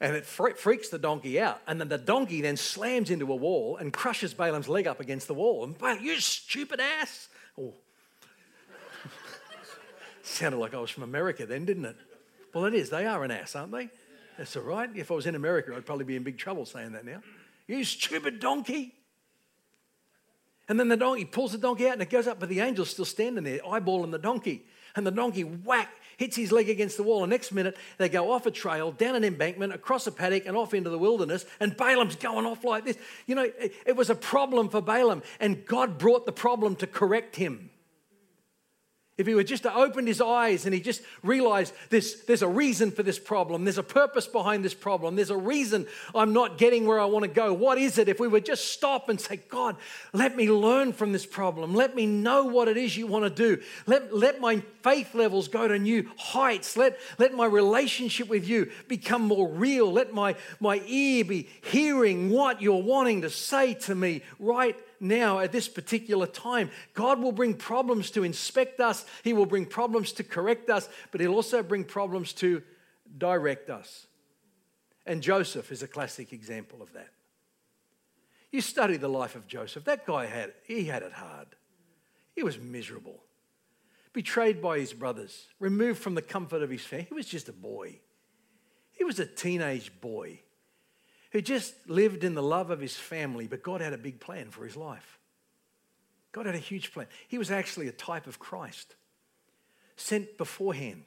[0.00, 1.60] and it freaks the donkey out.
[1.66, 5.26] And then the donkey then slams into a wall and crushes Balaam's leg up against
[5.26, 5.64] the wall.
[5.64, 7.28] And Balaam, you stupid ass.
[7.58, 7.74] Oh.
[10.22, 11.96] Sounded like I was from America then, didn't it?
[12.54, 12.90] Well, it is.
[12.90, 13.88] They are an ass, aren't they?
[14.38, 14.90] That's all right.
[14.94, 17.22] If I was in America, I'd probably be in big trouble saying that now.
[17.66, 18.94] You stupid donkey.
[20.68, 22.90] And then the donkey pulls the donkey out and it goes up, but the angel's
[22.90, 24.64] still standing there, eyeballing the donkey.
[24.96, 27.22] And the donkey whack hits his leg against the wall.
[27.22, 30.56] And next minute, they go off a trail, down an embankment, across a paddock, and
[30.56, 31.46] off into the wilderness.
[31.60, 32.98] And Balaam's going off like this.
[33.26, 36.86] You know, it, it was a problem for Balaam, and God brought the problem to
[36.86, 37.70] correct him.
[39.20, 42.48] If he were just to open his eyes and he just realized this, there's a
[42.48, 46.56] reason for this problem, there's a purpose behind this problem, there's a reason I'm not
[46.56, 47.52] getting where I want to go.
[47.52, 48.08] What is it?
[48.08, 49.76] If we would just stop and say, God,
[50.14, 53.30] let me learn from this problem, let me know what it is you want to
[53.30, 58.48] do, let, let my faith levels go to new heights, let, let my relationship with
[58.48, 63.74] you become more real, let my, my ear be hearing what you're wanting to say
[63.74, 66.70] to me right now at this particular time.
[66.94, 71.20] God will bring problems to inspect us, He will bring problems to correct us, but
[71.20, 72.62] He'll also bring problems to
[73.16, 74.06] direct us.
[75.06, 77.10] And Joseph is a classic example of that.
[78.52, 79.84] You study the life of Joseph.
[79.84, 81.48] That guy had he had it hard.
[82.34, 83.22] He was miserable.
[84.12, 87.06] Betrayed by his brothers, removed from the comfort of his family.
[87.08, 88.00] He was just a boy.
[88.90, 90.40] He was a teenage boy
[91.30, 94.50] who just lived in the love of his family, but God had a big plan
[94.50, 95.18] for his life.
[96.32, 97.06] God had a huge plan.
[97.28, 98.94] He was actually a type of Christ,
[99.96, 101.04] sent beforehand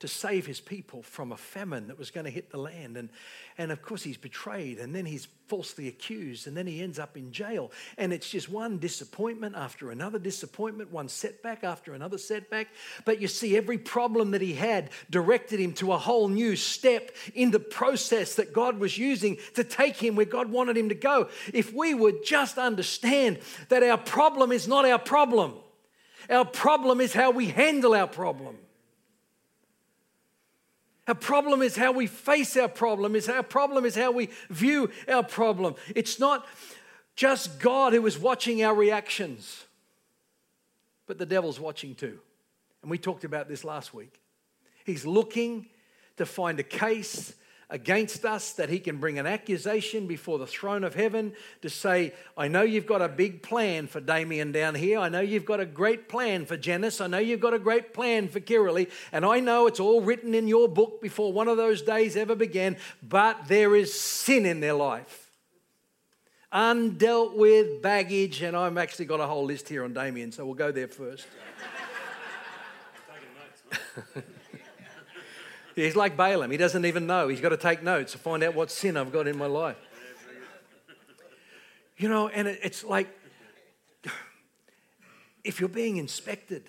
[0.00, 2.96] to save his people from a famine that was going to hit the land.
[2.96, 3.08] And,
[3.56, 7.16] and of course, he's betrayed, and then he's falsely accused, and then he ends up
[7.16, 7.72] in jail.
[7.96, 12.68] And it's just one disappointment after another disappointment, one setback after another setback.
[13.04, 17.10] But you see, every problem that he had directed him to a whole new step
[17.34, 20.94] in the process that God was using to take him where God wanted him to
[20.94, 21.28] go.
[21.52, 25.54] If we would just understand that our problem is not our problem,
[26.30, 28.58] our problem is how we handle our problem.
[31.08, 33.16] Our problem is how we face our problem.
[33.16, 35.74] Is our problem is how we view our problem.
[35.96, 36.46] It's not
[37.16, 39.64] just God who is watching our reactions,
[41.06, 42.20] but the devil's watching too.
[42.82, 44.20] And we talked about this last week.
[44.84, 45.66] He's looking
[46.18, 47.34] to find a case
[47.70, 52.14] against us, that he can bring an accusation before the throne of heaven to say,
[52.36, 54.98] I know you've got a big plan for Damien down here.
[54.98, 57.00] I know you've got a great plan for Janice.
[57.00, 58.90] I know you've got a great plan for Kiralee.
[59.12, 62.34] And I know it's all written in your book before one of those days ever
[62.34, 65.26] began, but there is sin in their life.
[66.50, 70.54] Undealt with baggage, and I've actually got a whole list here on Damien, so we'll
[70.54, 71.26] go there first.
[75.84, 76.50] He's like Balaam.
[76.50, 77.28] He doesn't even know.
[77.28, 79.76] He's got to take notes to find out what sin I've got in my life.
[81.96, 83.08] You know, and it's like
[85.44, 86.64] if you're being inspected,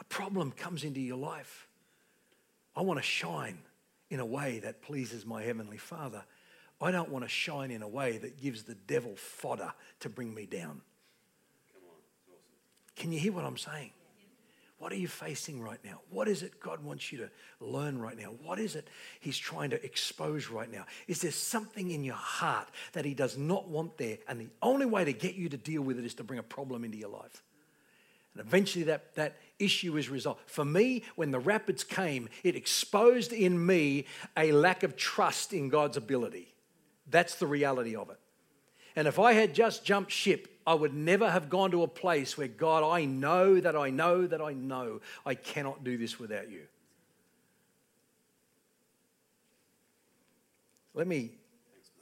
[0.00, 1.68] a problem comes into your life.
[2.74, 3.58] I want to shine
[4.10, 6.24] in a way that pleases my Heavenly Father.
[6.80, 10.34] I don't want to shine in a way that gives the devil fodder to bring
[10.34, 10.82] me down.
[12.96, 13.90] Can you hear what I'm saying?
[14.78, 16.00] What are you facing right now?
[16.10, 18.34] What is it God wants you to learn right now?
[18.42, 18.88] What is it
[19.20, 20.84] He's trying to expose right now?
[21.08, 24.18] Is there something in your heart that He does not want there?
[24.28, 26.42] And the only way to get you to deal with it is to bring a
[26.42, 27.42] problem into your life.
[28.34, 30.40] And eventually that, that issue is resolved.
[30.44, 34.04] For me, when the rapids came, it exposed in me
[34.36, 36.52] a lack of trust in God's ability.
[37.08, 38.18] That's the reality of it.
[38.96, 42.38] And if I had just jumped ship, I would never have gone to a place
[42.38, 46.50] where, God, I know that I know that I know I cannot do this without
[46.50, 46.62] you.
[50.94, 51.32] Let me,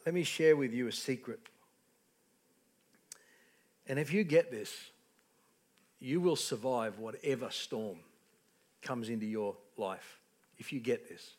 [0.07, 1.40] let me share with you a secret.
[3.88, 4.72] And if you get this,
[5.99, 7.99] you will survive whatever storm
[8.82, 10.20] comes into your life.
[10.59, 11.32] If you get this.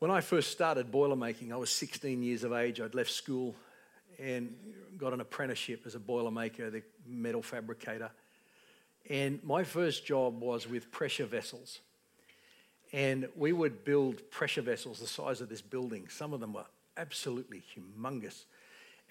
[0.00, 2.80] When I first started boiler making, I was 16 years of age.
[2.80, 3.54] I'd left school
[4.18, 4.54] and
[4.98, 8.10] got an apprenticeship as a boilermaker, the metal fabricator.
[9.08, 11.80] And my first job was with pressure vessels.
[12.92, 16.08] And we would build pressure vessels the size of this building.
[16.08, 18.44] Some of them were absolutely humongous.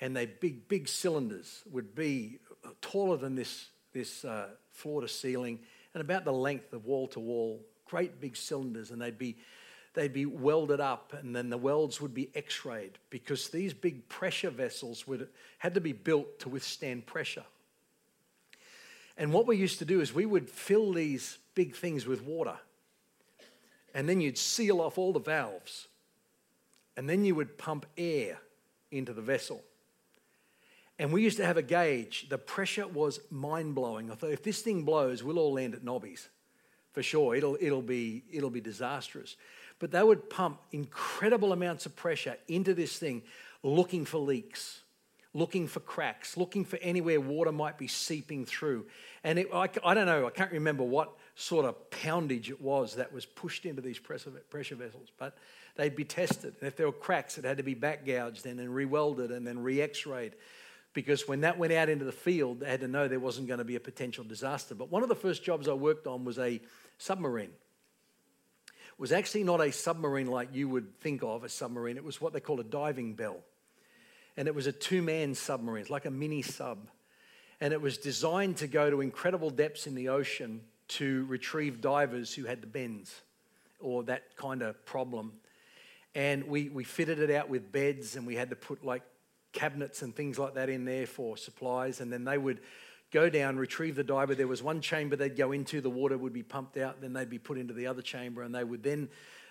[0.02, 2.40] And they big, big cylinders would be
[2.82, 5.60] taller than this, this uh, floor to ceiling
[5.94, 7.62] and about the length of wall to wall.
[7.86, 8.92] Great big cylinders.
[8.92, 9.38] And they'd be
[9.96, 14.50] they'd be welded up and then the welds would be x-rayed because these big pressure
[14.50, 15.28] vessels would,
[15.58, 17.46] had to be built to withstand pressure.
[19.18, 22.58] And what we used to do is we would fill these big things with water
[23.94, 25.88] and then you'd seal off all the valves
[26.98, 28.40] and then you would pump air
[28.92, 29.64] into the vessel.
[30.98, 32.28] And we used to have a gauge.
[32.30, 34.12] The pressure was mind blowing.
[34.12, 36.30] I thought, if this thing blows, we'll all land at Nobby's
[36.96, 37.36] for sure.
[37.36, 39.36] It'll, it'll, be, it'll be disastrous.
[39.80, 43.24] But they would pump incredible amounts of pressure into this thing,
[43.62, 44.82] looking for leaks,
[45.34, 48.86] looking for cracks, looking for anywhere water might be seeping through.
[49.24, 52.96] And it, I, I don't know, I can't remember what sort of poundage it was
[52.96, 55.38] that was pushed into these pressure, pressure vessels, but
[55.76, 56.56] they'd be tested.
[56.60, 59.46] And if there were cracks, it had to be back gouged and then re-welded and
[59.46, 60.36] then re-x-rayed
[60.94, 63.58] because when that went out into the field, they had to know there wasn't going
[63.58, 64.74] to be a potential disaster.
[64.74, 66.62] But one of the first jobs I worked on was a
[66.98, 67.52] submarine
[68.98, 71.98] was actually not a submarine like you would think of a submarine.
[71.98, 73.38] It was what they call a diving bell.
[74.38, 76.88] And it was a two man submarine, it's like a mini sub.
[77.62, 82.34] And it was designed to go to incredible depths in the ocean to retrieve divers
[82.34, 83.22] who had the bends
[83.80, 85.34] or that kind of problem.
[86.14, 89.04] And we, we fitted it out with beds and we had to put like
[89.54, 92.02] cabinets and things like that in there for supplies.
[92.02, 92.60] And then they would
[93.12, 94.36] go down, retrieve the diver.
[94.36, 97.30] There was one chamber they'd go into, the water would be pumped out, then they'd
[97.30, 99.10] be put into the other chamber, and they would then,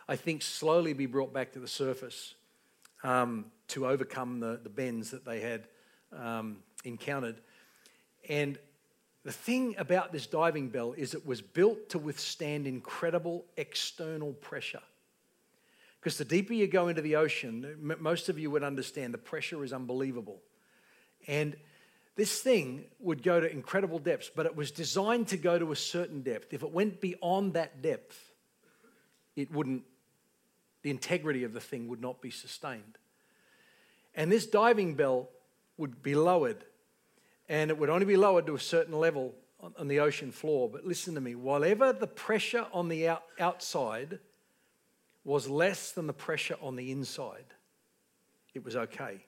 [0.08, 2.34] I think, slowly be brought back to the surface
[3.02, 5.68] um, to overcome the, the bends that they had
[6.12, 7.36] um, encountered.
[8.28, 8.58] And
[9.24, 14.82] the thing about this diving bell is it was built to withstand incredible external pressure.
[16.00, 19.64] Because the deeper you go into the ocean, most of you would understand the pressure
[19.64, 20.42] is unbelievable.
[21.26, 21.56] And
[22.16, 25.76] this thing would go to incredible depths, but it was designed to go to a
[25.76, 26.52] certain depth.
[26.52, 28.32] If it went beyond that depth,
[29.34, 29.82] it wouldn't,
[30.82, 32.98] the integrity of the thing would not be sustained.
[34.14, 35.28] And this diving bell
[35.76, 36.64] would be lowered,
[37.48, 39.34] and it would only be lowered to a certain level
[39.76, 40.68] on, the ocean floor.
[40.68, 44.20] But listen to me, whatever the pressure on the out, outside
[45.24, 47.46] was less than the pressure on the inside,
[48.54, 49.24] it was okay.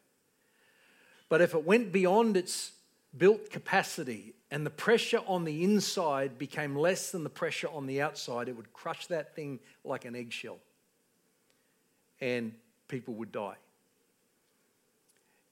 [1.28, 2.72] But if it went beyond its
[3.18, 8.00] built capacity and the pressure on the inside became less than the pressure on the
[8.00, 10.58] outside, it would crush that thing like an eggshell
[12.20, 12.52] and
[12.88, 13.56] people would die.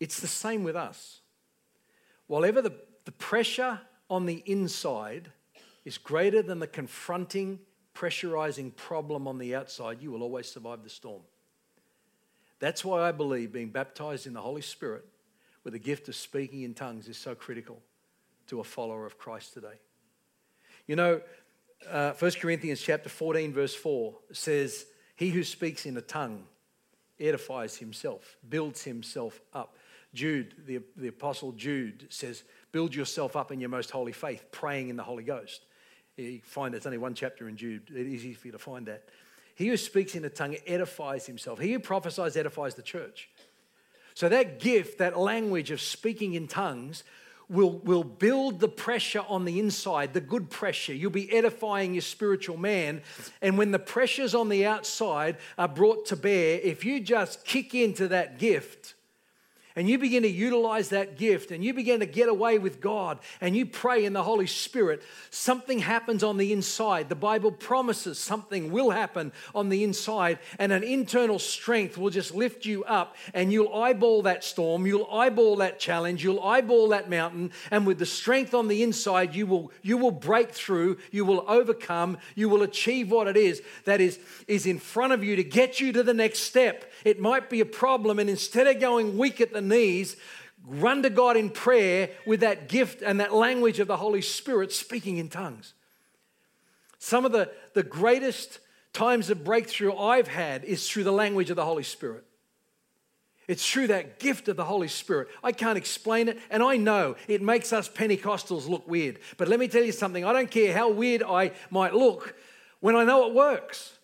[0.00, 1.20] It's the same with us.
[2.26, 5.30] Whatever the, the pressure on the inside
[5.84, 7.58] is greater than the confronting,
[7.94, 11.22] pressurizing problem on the outside, you will always survive the storm.
[12.60, 15.04] That's why I believe being baptized in the Holy Spirit
[15.64, 17.80] with the gift of speaking in tongues is so critical
[18.46, 19.80] to a follower of Christ today.
[20.86, 21.20] You know,
[21.90, 24.86] uh, 1 Corinthians chapter 14, verse 4 says,
[25.16, 26.44] He who speaks in a tongue
[27.18, 29.76] edifies himself, builds himself up.
[30.12, 34.88] Jude, the, the apostle Jude, says, Build yourself up in your most holy faith, praying
[34.88, 35.64] in the Holy Ghost.
[36.16, 37.82] You find there's only one chapter in Jude.
[37.88, 39.08] It's easy for you to find that.
[39.56, 41.60] He who speaks in a tongue edifies himself.
[41.60, 43.30] He who prophesies edifies the church.
[44.14, 47.04] So that gift, that language of speaking in tongues,
[47.48, 50.94] will, will build the pressure on the inside, the good pressure.
[50.94, 53.02] You'll be edifying your spiritual man.
[53.42, 57.74] And when the pressures on the outside are brought to bear, if you just kick
[57.74, 58.94] into that gift,
[59.76, 63.18] and you begin to utilize that gift and you begin to get away with God
[63.40, 67.08] and you pray in the Holy Spirit, something happens on the inside.
[67.08, 72.34] The Bible promises something will happen on the inside, and an internal strength will just
[72.34, 77.10] lift you up, and you'll eyeball that storm, you'll eyeball that challenge, you'll eyeball that
[77.10, 81.24] mountain, and with the strength on the inside, you will, you will break through, you
[81.24, 85.36] will overcome, you will achieve what it is that is, is in front of you
[85.36, 86.90] to get you to the next step.
[87.04, 90.16] It might be a problem, and instead of going weak at the knees,
[90.66, 94.72] run to God in prayer with that gift and that language of the Holy Spirit
[94.72, 95.74] speaking in tongues.
[96.98, 98.60] Some of the, the greatest
[98.92, 102.24] times of breakthrough I've had is through the language of the Holy Spirit.
[103.46, 105.28] It's through that gift of the Holy Spirit.
[105.42, 109.18] I can't explain it, and I know it makes us Pentecostals look weird.
[109.36, 112.34] But let me tell you something I don't care how weird I might look
[112.80, 113.98] when I know it works.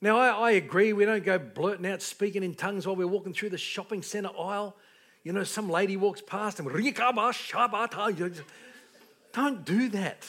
[0.00, 3.32] Now, I, I, agree, we don't go blurting out speaking in tongues while we're walking
[3.32, 4.76] through the shopping center aisle.
[5.22, 6.68] You know, some lady walks past and
[9.32, 10.26] don't do that.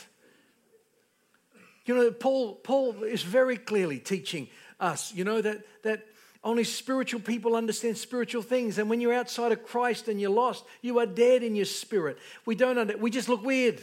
[1.86, 4.49] You know, Paul, Paul is very clearly teaching
[4.80, 6.05] us, you know, that, that
[6.43, 8.78] only spiritual people understand spiritual things.
[8.78, 12.18] And when you're outside of Christ and you're lost, you are dead in your spirit.
[12.45, 13.82] We don't under, we just look weird.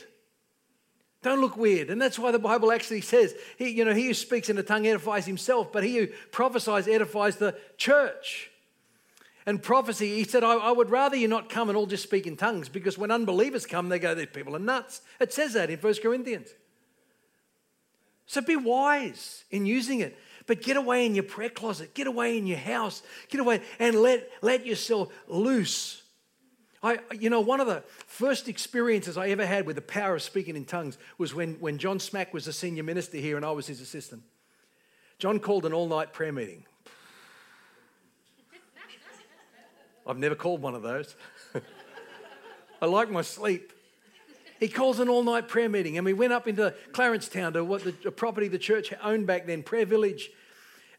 [1.24, 1.88] Don't look weird.
[1.88, 4.62] And that's why the Bible actually says, he, you know, he who speaks in a
[4.62, 8.50] tongue edifies himself, but he who prophesies edifies the church.
[9.46, 12.26] And prophecy, he said, I, I, would rather you not come and all just speak
[12.26, 15.00] in tongues because when unbelievers come, they go, these people are nuts.
[15.18, 16.50] It says that in 1 Corinthians.
[18.26, 20.18] So be wise in using it.
[20.46, 23.96] But get away in your prayer closet, get away in your house, get away and
[23.96, 26.03] let, let yourself loose
[26.84, 30.22] I, you know, one of the first experiences I ever had with the power of
[30.22, 33.52] speaking in tongues was when, when John Smack was a senior minister here and I
[33.52, 34.22] was his assistant.
[35.18, 36.66] John called an all night prayer meeting.
[40.06, 41.16] I've never called one of those.
[42.82, 43.72] I like my sleep.
[44.60, 47.64] He calls an all night prayer meeting, and we went up into Clarence Town to
[47.64, 50.30] what the property the church owned back then, Prayer Village.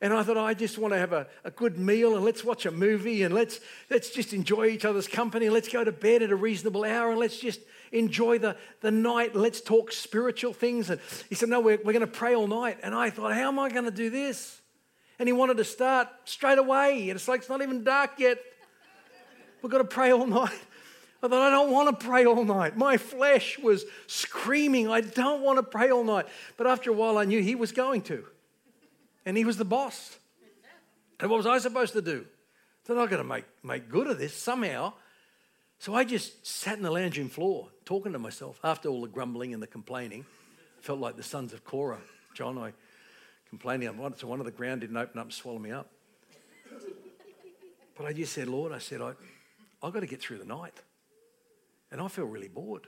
[0.02, 2.43] And I thought, oh, I just want to have a, a good meal and let's
[2.43, 5.50] watch a movie and let's, let's just enjoy each other's company.
[5.50, 9.36] Let's go to bed at a reasonable hour and let's just enjoy the, the night.
[9.36, 10.89] Let's talk spiritual things.
[10.89, 12.80] And he said, No, we're, we're going to pray all night.
[12.84, 14.62] And I thought, How am I going to do this?
[15.18, 17.10] And he wanted to start straight away.
[17.10, 18.39] And it's like, It's not even dark yet.
[19.62, 20.60] We've got to pray all night.
[21.24, 22.78] I thought, I don't want to pray all night.
[22.78, 26.28] My flesh was screaming, I don't want to pray all night.
[26.58, 28.26] But after a while, I knew he was going to
[29.26, 30.18] and he was the boss.
[31.20, 32.26] And what was I supposed to do?
[32.86, 34.94] They're not going to make, make good of this somehow.
[35.80, 39.08] So I just sat in the lounge room floor talking to myself after all the
[39.08, 40.26] grumbling and the complaining.
[40.82, 42.02] Felt like the sons of Korah.
[42.34, 42.74] John, I
[43.50, 43.90] complaining.
[44.18, 45.90] So one of the ground didn't open up and swallow me up.
[47.98, 49.14] But I just said, Lord, I said, I,
[49.82, 50.74] I've got to get through the night.
[51.92, 52.88] And I feel really bored.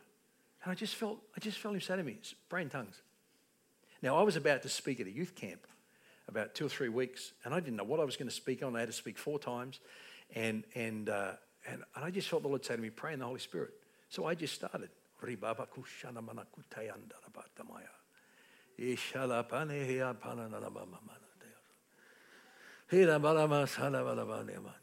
[0.63, 2.17] And I just felt, I just felt him say to me,
[2.49, 3.01] brain tongues.
[4.01, 5.65] Now I was about to speak at a youth camp
[6.27, 8.63] about two or three weeks, and I didn't know what I was going to speak
[8.63, 8.75] on.
[8.75, 9.79] I had to speak four times,
[10.35, 11.33] and and uh,
[11.67, 13.71] and, and I just felt the Lord say to me, "Pray in the Holy Spirit."
[14.09, 14.89] So I just started.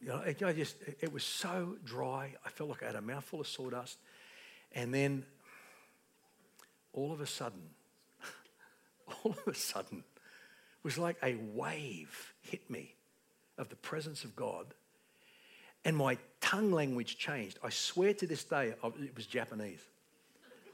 [0.03, 2.35] You know, I just, it was so dry.
[2.45, 3.99] I felt like I had a mouthful of sawdust.
[4.73, 5.25] And then
[6.93, 7.63] all of a sudden,
[9.25, 10.05] all of a sudden,
[10.85, 12.95] was like a wave hit me
[13.59, 14.67] of the presence of God.
[15.85, 17.59] And my tongue language changed.
[17.63, 19.81] I swear to this day, it was Japanese.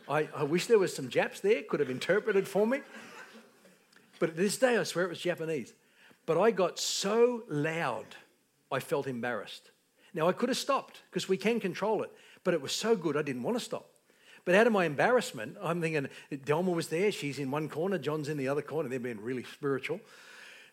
[0.09, 2.81] I, I wish there was some Japs there, could have interpreted for me.
[4.19, 5.73] But this day, I swear it was Japanese.
[6.27, 8.07] But I got so loud,
[8.71, 9.71] I felt embarrassed.
[10.13, 12.13] Now, I could have stopped because we can control it,
[12.45, 13.87] but it was so good, I didn't want to stop.
[14.45, 18.29] But out of my embarrassment, I'm thinking, Delma was there, she's in one corner, John's
[18.29, 20.01] in the other corner, they're being really spiritual.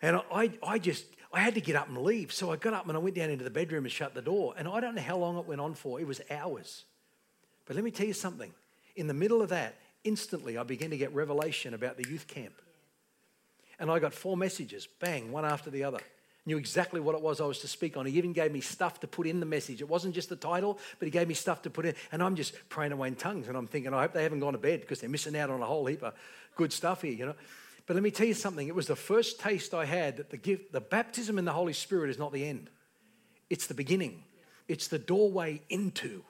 [0.01, 2.31] And I, I just, I had to get up and leave.
[2.31, 4.53] So I got up and I went down into the bedroom and shut the door.
[4.57, 5.99] And I don't know how long it went on for.
[5.99, 6.85] It was hours.
[7.65, 8.53] But let me tell you something.
[8.95, 12.53] In the middle of that, instantly I began to get revelation about the youth camp.
[13.79, 15.99] And I got four messages, bang, one after the other.
[16.47, 18.05] Knew exactly what it was I was to speak on.
[18.05, 19.81] He even gave me stuff to put in the message.
[19.81, 21.93] It wasn't just the title, but he gave me stuff to put in.
[22.09, 23.49] And I'm just praying away in tongues.
[23.49, 25.61] And I'm thinking, I hope they haven't gone to bed because they're missing out on
[25.61, 26.13] a whole heap of
[26.55, 27.35] good stuff here, you know.
[27.85, 28.65] But let me tell you something.
[28.65, 31.73] It was the first taste I had that the gift, the baptism in the Holy
[31.73, 32.69] Spirit is not the end.
[33.49, 34.23] It's the beginning.
[34.69, 36.23] It's the doorway into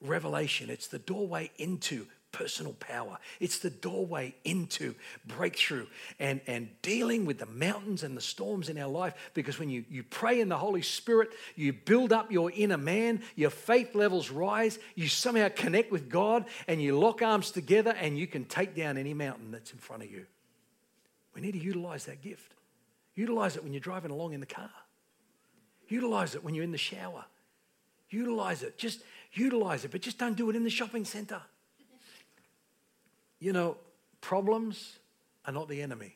[0.00, 0.68] revelation.
[0.68, 3.18] It's the doorway into personal power.
[3.40, 4.94] It's the doorway into
[5.26, 5.86] breakthrough
[6.18, 9.14] and, and dealing with the mountains and the storms in our life.
[9.34, 13.22] Because when you, you pray in the Holy Spirit, you build up your inner man,
[13.36, 18.18] your faith levels rise, you somehow connect with God, and you lock arms together, and
[18.18, 20.26] you can take down any mountain that's in front of you.
[21.34, 22.54] We need to utilize that gift.
[23.14, 24.70] Utilize it when you're driving along in the car.
[25.88, 27.24] Utilize it when you're in the shower.
[28.08, 28.78] Utilize it.
[28.78, 29.02] Just
[29.32, 31.40] utilize it, but just don't do it in the shopping center.
[33.40, 33.76] You know,
[34.20, 34.98] problems
[35.46, 36.14] are not the enemy,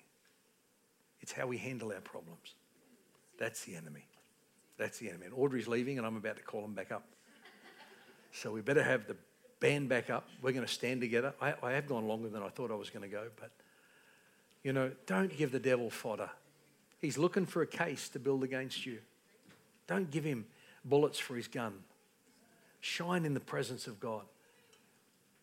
[1.21, 2.55] it's how we handle our problems.
[3.39, 4.07] That's the enemy.
[4.77, 5.27] That's the enemy.
[5.27, 7.05] And Audrey's leaving, and I'm about to call him back up.
[8.33, 9.17] So we better have the
[9.61, 10.29] band back up.
[10.43, 11.33] We're going to stand together.
[11.41, 13.51] I, I have gone longer than I thought I was going to go, but
[14.63, 16.31] you know, don't give the devil fodder.
[17.01, 18.99] He's looking for a case to build against you.
[19.87, 20.47] Don't give him
[20.85, 21.75] bullets for his gun.
[22.81, 24.25] Shine in the presence of God.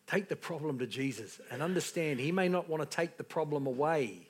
[0.06, 3.66] Take the problem to Jesus and understand He may not want to take the problem
[3.66, 4.28] away.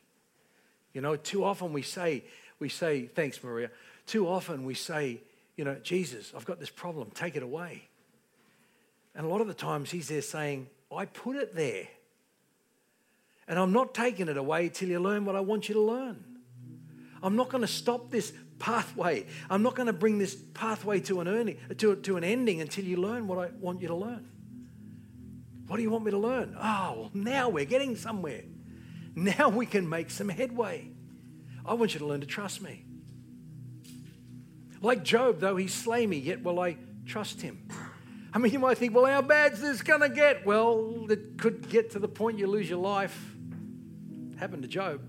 [0.93, 2.25] You know, too often we say,
[2.59, 3.71] we say, thanks, Maria.
[4.07, 5.21] Too often we say,
[5.57, 7.89] you know, Jesus, I've got this problem, take it away.
[9.15, 11.89] And a lot of the times He's there saying, I put it there.
[13.49, 16.25] And I'm not taking it away till you learn what I want you to learn.
[17.23, 19.27] I'm not going to stop this pathway.
[19.51, 22.85] I'm not going to bring this pathway to an, earning, to, to an ending until
[22.85, 24.29] you learn what I want you to learn.
[25.73, 26.55] What do you want me to learn?
[26.61, 28.43] Oh, well, now we're getting somewhere.
[29.15, 30.91] Now we can make some headway.
[31.65, 32.85] I want you to learn to trust me.
[34.83, 37.67] Like Job, though he slay me, yet will I trust him.
[38.35, 40.45] I mean, you might think, well, how bad's this going to get?
[40.45, 43.19] Well, it could get to the point you lose your life.
[44.39, 45.01] Happened to Job.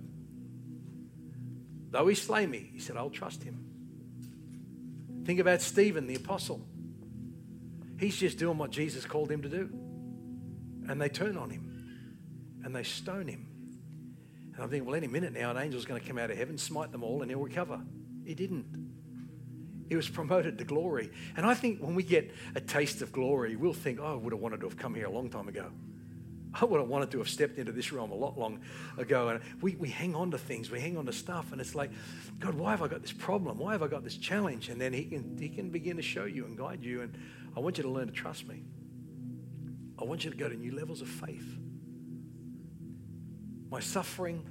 [1.92, 3.66] Though he slay me, he said, I'll trust him.
[5.26, 6.66] Think about Stephen, the apostle.
[8.00, 9.83] He's just doing what Jesus called him to do
[10.90, 11.74] and they turn on him
[12.64, 13.48] and they stone him.
[14.54, 16.58] And I'm thinking, well, any minute now, an angel's going to come out of heaven,
[16.58, 17.82] smite them all, and he'll recover.
[18.26, 18.66] He didn't.
[19.90, 21.12] He was promoted to glory.
[21.36, 24.34] And I think when we get a taste of glory, we'll think, oh, I would
[24.34, 25.72] have wanted to have come here a long time ago.
[26.60, 28.60] I would have wanted to have stepped into this realm a lot long
[29.00, 29.30] ago.
[29.30, 31.90] And we, we hang on to things, we hang on to stuff, and it's like,
[32.40, 33.58] God, why have I got this problem?
[33.58, 34.70] Why have I got this challenge?
[34.70, 37.02] And then He can, he can begin to show you and guide you.
[37.02, 37.18] And
[37.58, 38.64] I want you to learn to trust me.
[40.04, 41.58] I want you to go to new levels of faith.
[43.72, 44.46] My suffering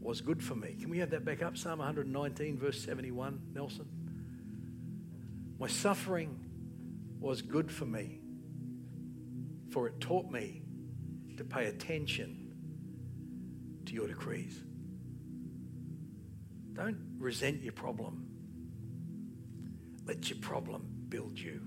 [0.00, 0.74] was good for me.
[0.80, 1.56] Can we have that back up?
[1.56, 3.86] Psalm 119, verse 71, Nelson.
[5.60, 6.40] My suffering
[7.20, 8.18] was good for me,
[9.70, 10.62] for it taught me
[11.36, 12.52] to pay attention
[13.86, 14.60] to your decrees.
[16.72, 18.26] Don't resent your problem.
[20.04, 21.60] Let your problem build you,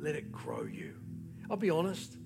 [0.00, 0.94] let it grow you.
[1.50, 2.16] I'll be honest,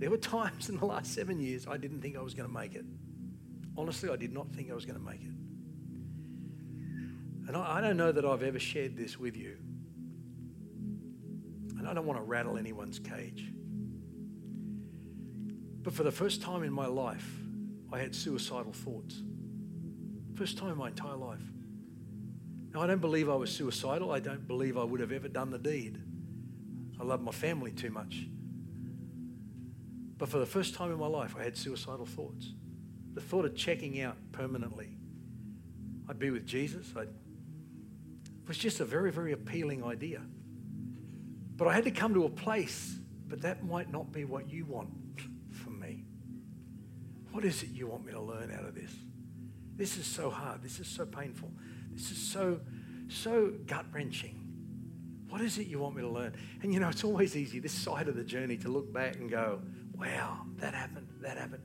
[0.00, 2.54] there were times in the last seven years I didn't think I was going to
[2.54, 2.84] make it.
[3.76, 5.34] Honestly, I did not think I was going to make it.
[7.48, 9.56] And I, I don't know that I've ever shared this with you.
[11.78, 13.52] And I don't want to rattle anyone's cage.
[15.82, 17.28] But for the first time in my life,
[17.92, 19.22] I had suicidal thoughts.
[20.34, 21.42] First time in my entire life.
[22.72, 24.12] Now, I don't believe I was suicidal.
[24.12, 26.00] I don't believe I would have ever done the deed.
[27.00, 28.26] I love my family too much
[30.20, 32.52] but for the first time in my life, I had suicidal thoughts.
[33.14, 34.90] The thought of checking out permanently.
[36.10, 36.92] I'd be with Jesus.
[36.94, 40.20] I'd, it was just a very, very appealing idea.
[41.56, 42.98] But I had to come to a place,
[43.28, 44.90] but that might not be what you want
[45.52, 46.04] from me.
[47.32, 48.92] What is it you want me to learn out of this?
[49.74, 50.62] This is so hard.
[50.62, 51.50] This is so painful.
[51.92, 52.60] This is so,
[53.08, 54.36] so gut wrenching.
[55.30, 56.34] What is it you want me to learn?
[56.62, 59.30] And you know, it's always easy this side of the journey to look back and
[59.30, 59.62] go,
[60.00, 61.62] wow, that happened, that happened.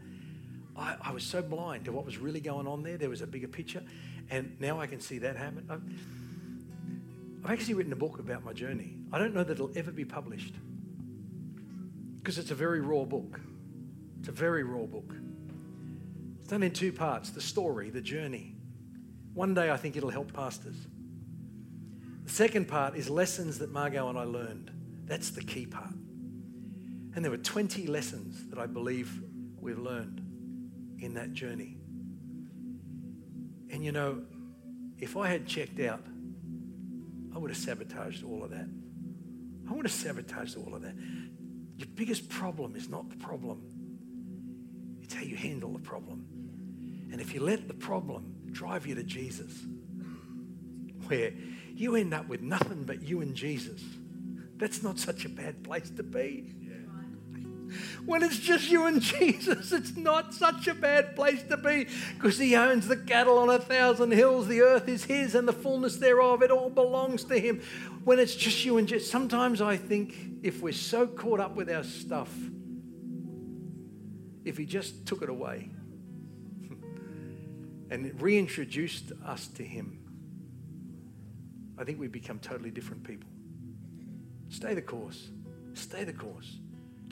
[0.75, 2.97] I, I was so blind to what was really going on there.
[2.97, 3.81] There was a bigger picture.
[4.29, 5.65] And now I can see that happen.
[5.69, 5.81] I've,
[7.45, 8.97] I've actually written a book about my journey.
[9.13, 10.53] I don't know that it'll ever be published
[12.17, 13.39] because it's a very raw book.
[14.19, 15.13] It's a very raw book.
[16.39, 18.55] It's done in two parts the story, the journey,
[19.35, 20.87] One day I think it'll help pastors.
[22.23, 24.71] The second part is lessons that Margot and I learned.
[25.05, 25.93] That's the key part.
[27.15, 29.21] And there were 20 lessons that I believe
[29.59, 30.21] we've learned
[30.99, 31.77] in that journey.
[33.71, 34.21] And you know,
[34.99, 36.01] if I had checked out,
[37.33, 38.67] I would have sabotaged all of that.
[39.69, 40.95] I would have sabotaged all of that.
[41.77, 43.61] Your biggest problem is not the problem,
[45.01, 46.25] it's how you handle the problem.
[47.11, 49.53] And if you let the problem drive you to Jesus,
[51.07, 51.31] where
[51.73, 53.81] you end up with nothing but you and Jesus,
[54.57, 56.53] that's not such a bad place to be.
[58.05, 62.37] When it's just you and Jesus, it's not such a bad place to be because
[62.37, 64.47] He owns the cattle on a thousand hills.
[64.47, 66.41] The earth is His and the fullness thereof.
[66.41, 67.61] It all belongs to Him.
[68.03, 71.69] When it's just you and Jesus, sometimes I think if we're so caught up with
[71.69, 72.31] our stuff,
[74.43, 75.69] if He just took it away
[77.89, 79.99] and reintroduced us to Him,
[81.77, 83.29] I think we'd become totally different people.
[84.49, 85.29] Stay the course.
[85.73, 86.59] Stay the course.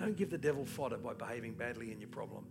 [0.05, 2.45] Don't give the devil fodder by behaving badly in your problem.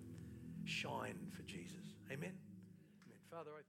[0.65, 1.77] Shine for Jesus.
[2.11, 2.33] Amen.
[2.33, 3.19] Amen.
[3.31, 3.67] Father, I thank